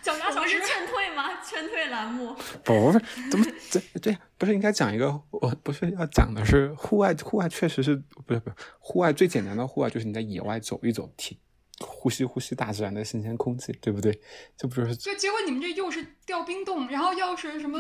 [0.04, 1.40] 小时劝退吗？
[1.44, 2.36] 劝退栏目？
[2.64, 5.10] 不是，怎么这这不是应该讲一个？
[5.32, 7.96] 我不是要讲的是户外，户外确实是
[8.26, 11.40] 不是不是户外最简单的户外就是你在野外走一走，体
[11.80, 14.20] 呼吸呼吸大自然的新鲜空气，对不对？
[14.58, 14.96] 这不就是？
[14.96, 17.80] 就结果你们这又是掉冰洞，然后又是什么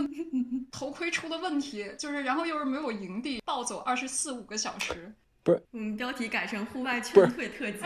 [0.72, 5.13] 头盔出了问题，就是然后又是没有营地，暴走二十四五个小时。
[5.41, 7.78] 不是，嗯，标题改成户外劝退特辑。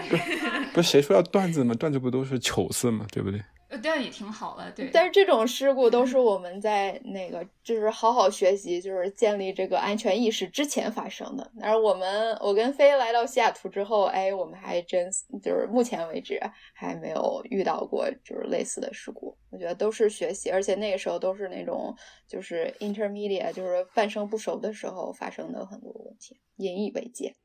[0.73, 1.73] 不是谁说要段子吗？
[1.75, 3.05] 段子不都是糗事吗？
[3.11, 3.39] 对不对？
[3.77, 4.89] 这样也挺好的，对。
[4.93, 11.51] 但是这种事故都是我们在那个就是好好学习，就是建立这个安全意识之前发生的。
[11.61, 15.09] 而我们我跟飞来到西雅图之后，哎，我们还真
[15.41, 16.39] 就是目前为止
[16.73, 19.35] 还没有遇到过就是类似的事故。
[19.49, 21.95] 我觉得都是学习，而且那个时候都是那种
[22.27, 27.35] 就是 intermediate，就是半生不熟的时候发生的很多问题，引以为戒。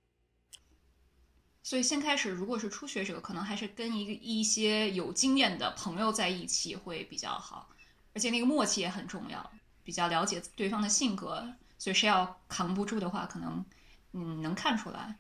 [1.62, 7.68] 所以先开始，如果是初学者，可能还是跟一个一些有经验的朋友在一起会比较好，
[8.14, 9.50] 而且那个默契也很重要，
[9.84, 11.46] 比较了解对方的性格。
[11.78, 13.64] 所以谁要扛不住的话，可能
[14.12, 15.14] 嗯能看出来。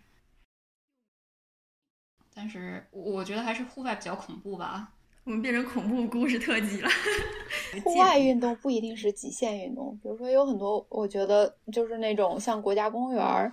[2.34, 4.92] 但是我觉得还是户外比较恐怖吧。
[5.24, 6.88] 我们变成恐怖故事特辑了。
[7.84, 13.52] 户外运动不一定是极限运动，比如说有很多，我觉得就是那种像国家公园儿，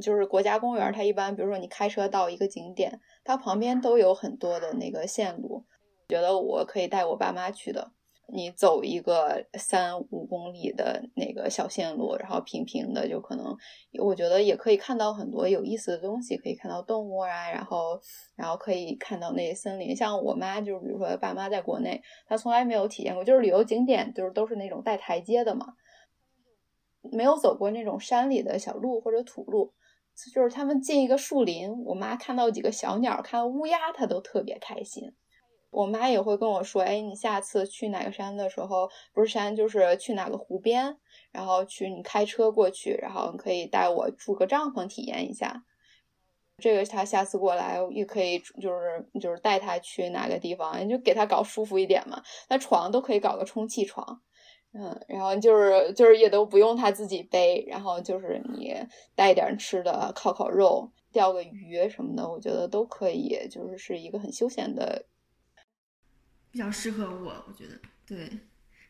[0.00, 5.64] 就是国家公园，它一般比如说你开车到一个景点，它旁边都有很多的那个线路，
[6.08, 7.92] 觉得我可以带我爸妈去的。
[8.28, 13.56] 你走一个三五公里的那个小线路，然后平平的，就可能
[14.00, 18.00] 我觉得也可以看到很多有意思的东西，可以看到动物啊，然后
[18.34, 19.94] 然后可以看到那些森林。
[19.94, 25.74] 像我妈就是，比如说爸妈在国内，她从来没有体验过，就是旅游景点就是都是那种带台阶的嘛，
[27.02, 29.72] 没有走过那种山里的小路或者土路。
[30.32, 35.14] 就是他们进一个树林，我妈看到几个小鸟，看到乌鸦，她都特别开心。
[35.70, 40.96] 我妈也会跟我说：“哎，你下次去哪个山的时候，不是山就是去哪个湖边，
[41.32, 45.64] 然后去你开车过去，然后可以带我住个帐篷体验一下。
[46.58, 52.22] 这个他下次过来也可以，就是就是带他去哪个地方，你就给他搞舒服一点嘛。
[52.48, 54.22] 那床都可以搞个充气床，
[54.72, 58.74] 嗯，然后就是就是也都不用他自己背，然后就是你
[59.14, 65.06] 带点吃的，烤烤肉，钓个鱼什么的，我觉得都可以，就是是一个很休闲的。”
[66.52, 68.30] 比较适合我，我觉得对，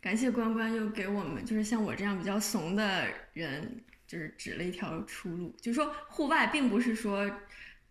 [0.01, 5.55] 感谢关关又给我们，就是像我这样比较怂的人，就是指了一条出路。
[5.61, 7.31] 就是说，户外并不是说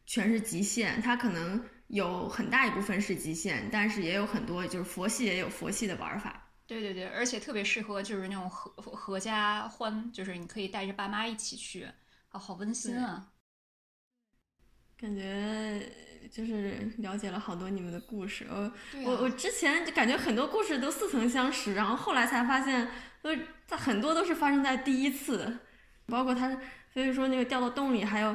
[0.05, 6.44] 全是极限，它可能有很大一部分是极限，但是也有很多就是佛系也有佛系的玩法。
[6.67, 11.87] 对对对，而且特别适合就是那种合合家欢，就是你可以带着爸妈一起去，
[12.29, 13.31] 啊，好温馨啊！
[14.97, 15.91] 感觉。
[16.31, 22.89] 就是了解了好多你们的故事，我我我之前就感觉很多故事都似曾相识，然后后来才发现，
[23.21, 23.31] 呃，
[23.67, 25.59] 在很多都是发生在第一次，
[26.07, 26.59] 包括他
[26.95, 28.33] 所以说那个掉到洞里，还有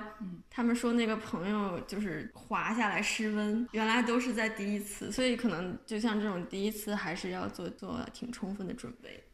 [0.51, 9.25] 他们说那个朋友就是滑下来失温，原来都是在第一次，所以可能就像这种第一次，还是要做做挺充分的准备。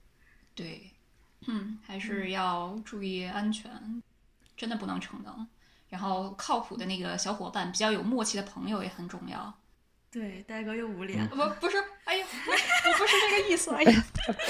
[0.54, 0.92] 对，
[1.48, 4.00] 嗯，还是要注意安全，
[4.56, 5.44] 真的不能逞能。
[5.88, 9.52] 然后靠谱的那个小伙伴，比较有默契的朋友也很重要。
[10.16, 14.04] 对，呆哥又捂脸，不不是，哎呀，我不是这个意思，哎呀，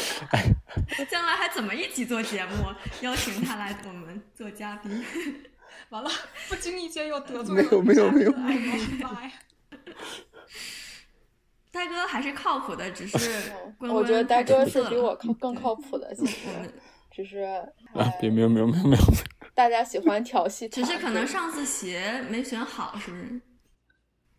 [1.10, 2.52] 将来还怎么一起做节目？
[3.00, 5.04] 邀请他来我们做嘉宾，
[5.90, 6.08] 完了，
[6.48, 7.62] 不经意间又得罪了。
[7.62, 8.52] 没有没有没有，妈
[9.24, 9.32] 呀！
[11.72, 13.50] 呆哥还是靠谱的，只是
[13.80, 16.46] 我觉得呆哥是比我靠更靠谱的，其实
[17.10, 17.38] 只是
[17.92, 19.02] 啊，别没有没有没有没有。
[19.52, 23.40] 大家喜欢调戏，只是可能上次鞋没选好，是不是？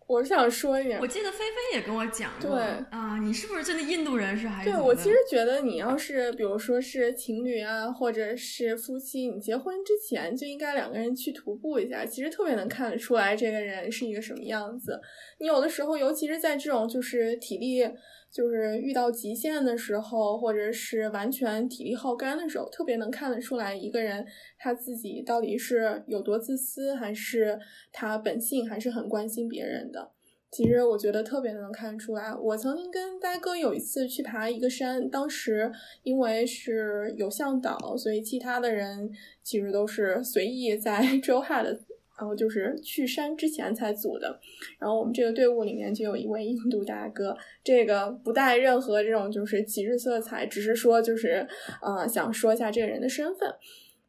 [0.07, 4.71] 我想说一点，我记得菲菲也跟我讲过，对啊，你是不是真的印度人是还是？
[4.71, 14.99] 对我其实觉得你要是比如说是情侣啊，或者是夫妻，你结婚之前就应该两个人去徒步一下，其实特别能看得出来这个人是一个什么样子。
[15.39, 17.87] 你有的时候，尤其是在这种就是体力。
[18.31, 24.25] 就是遇到极限的时候，或者是完全体力耗干的时候，特别能看得出来一个人
[24.57, 27.59] 他自己到底是有多自私，还是
[27.91, 30.11] 他本性还是很关心别人的。
[30.49, 32.33] 其实我觉得特别能看出来。
[32.33, 35.69] 我曾经跟呆哥有一次去爬一个山，当时
[36.03, 39.09] 因为是有向导，所以其他的人
[39.43, 41.77] 其实都是随意在 周哈的。
[42.17, 44.39] 然后就是去山之前才组的，
[44.79, 51.47] 然后我们这个队伍里面就有一位印度大哥，这个不带任何这种就是歧视色彩，只是说就是，
[51.81, 53.53] 呃，想说一下这个人的身份。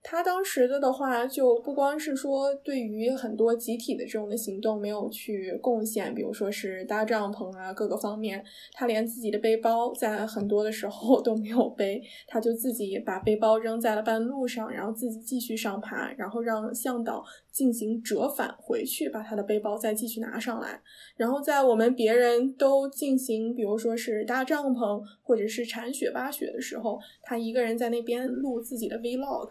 [0.00, 8.42] 他当时的的话，就不光是说对于很多集体的这种的行动没有去贡献，比如说是搭帐篷啊各个方面，
[8.72, 20.80] 他连自己的背包在很多的时候 都没有背，他就自己把背包扔在了半路上，然后自己继续上爬，然后让向导进行折返回去，把他的背包再继续拿上来。
[21.16, 29.50] 然后在我们别人都进行，比如说是搭帐篷或者是铲雪挖雪的时候，他一个人在那边录自己的 vlog。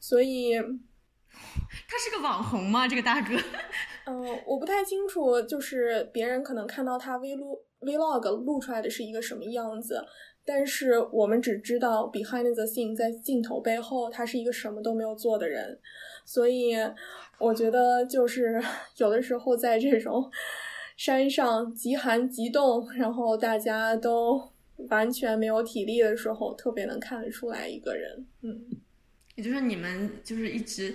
[0.00, 2.86] 所以，他是个网红吗？
[2.88, 3.36] 这个大哥？
[4.06, 10.04] 嗯， 我不太清楚，就是别人可能看到他 vlog vlog 录出来的是一个什么样子，
[10.44, 15.78] 但是我们只知道 behind the scene 在镜头背后，他是一个什么都没有做的人。
[16.24, 16.74] 所以，
[17.38, 18.60] 我觉得就是
[18.98, 20.30] 有的时候在这种
[20.96, 24.50] 山上极寒极冻，然后大家都
[24.88, 28.26] 完全没有体力的时候，特别能看得出来一个人。
[28.42, 28.66] 嗯。
[29.38, 30.92] 也就是你们就是一直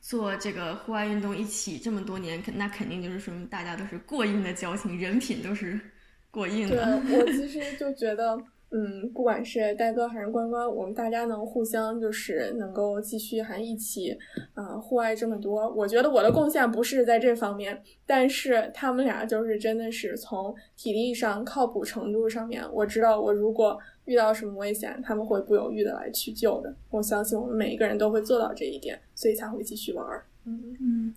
[0.00, 5.78] 做这个户外运动一起这么多年，那肯定就是说明大家都是过硬的交情，人品都是
[6.28, 7.00] 过硬的。
[7.02, 8.36] 对我其实就觉得，
[8.72, 14.10] 嗯，不管是戴哥还是关关，我们大家能互相就是能够继续还一起，
[14.54, 23.78] 啊，户外这么多，我觉得我的贡献不是在这方面，但是他们俩就是真的是从体力上靠谱程度上面，我知道我如果
[24.08, 26.74] 遇到什么危险，他们会不犹豫的来去救的。
[26.88, 30.04] 我相信我们每一个人都会做到这一点，所以才会继续玩。
[30.44, 31.14] 嗯嗯，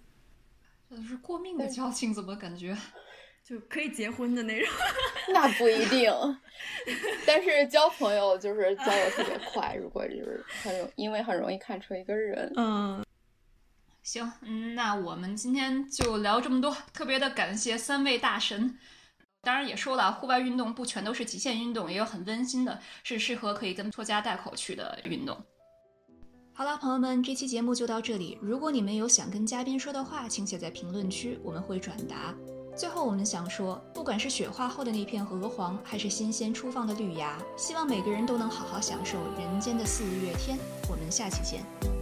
[0.89, 2.77] 这是过命的交情，怎么感觉？
[3.45, 4.69] 就可以结婚的那种，
[5.33, 6.11] 那不一定。
[7.25, 12.51] 但是交朋友就是交的特别快，如果就是很容，因为很容易看出一个人。
[12.57, 13.03] 嗯，
[14.03, 16.75] 行，嗯，那我们今天就聊这么多。
[16.93, 18.77] 特别的感谢三位大神。
[19.43, 25.35] 当然也说了，户外运动不全都是极限运动，也有很温馨的，是适合可以跟拖家带口去的运动。
[26.53, 28.37] 好了，朋友们，这期节目就到这里。
[28.39, 32.35] 如果你们有想跟嘉宾说的话，请写在评论区，我们会转达。
[32.77, 40.57] 最后，我们想说，不管是雪化后的那片鹅黄，还是新鲜初放的绿芽，希望每个人都能好好享受人间的四月天。
[40.87, 42.00] 我们下期见。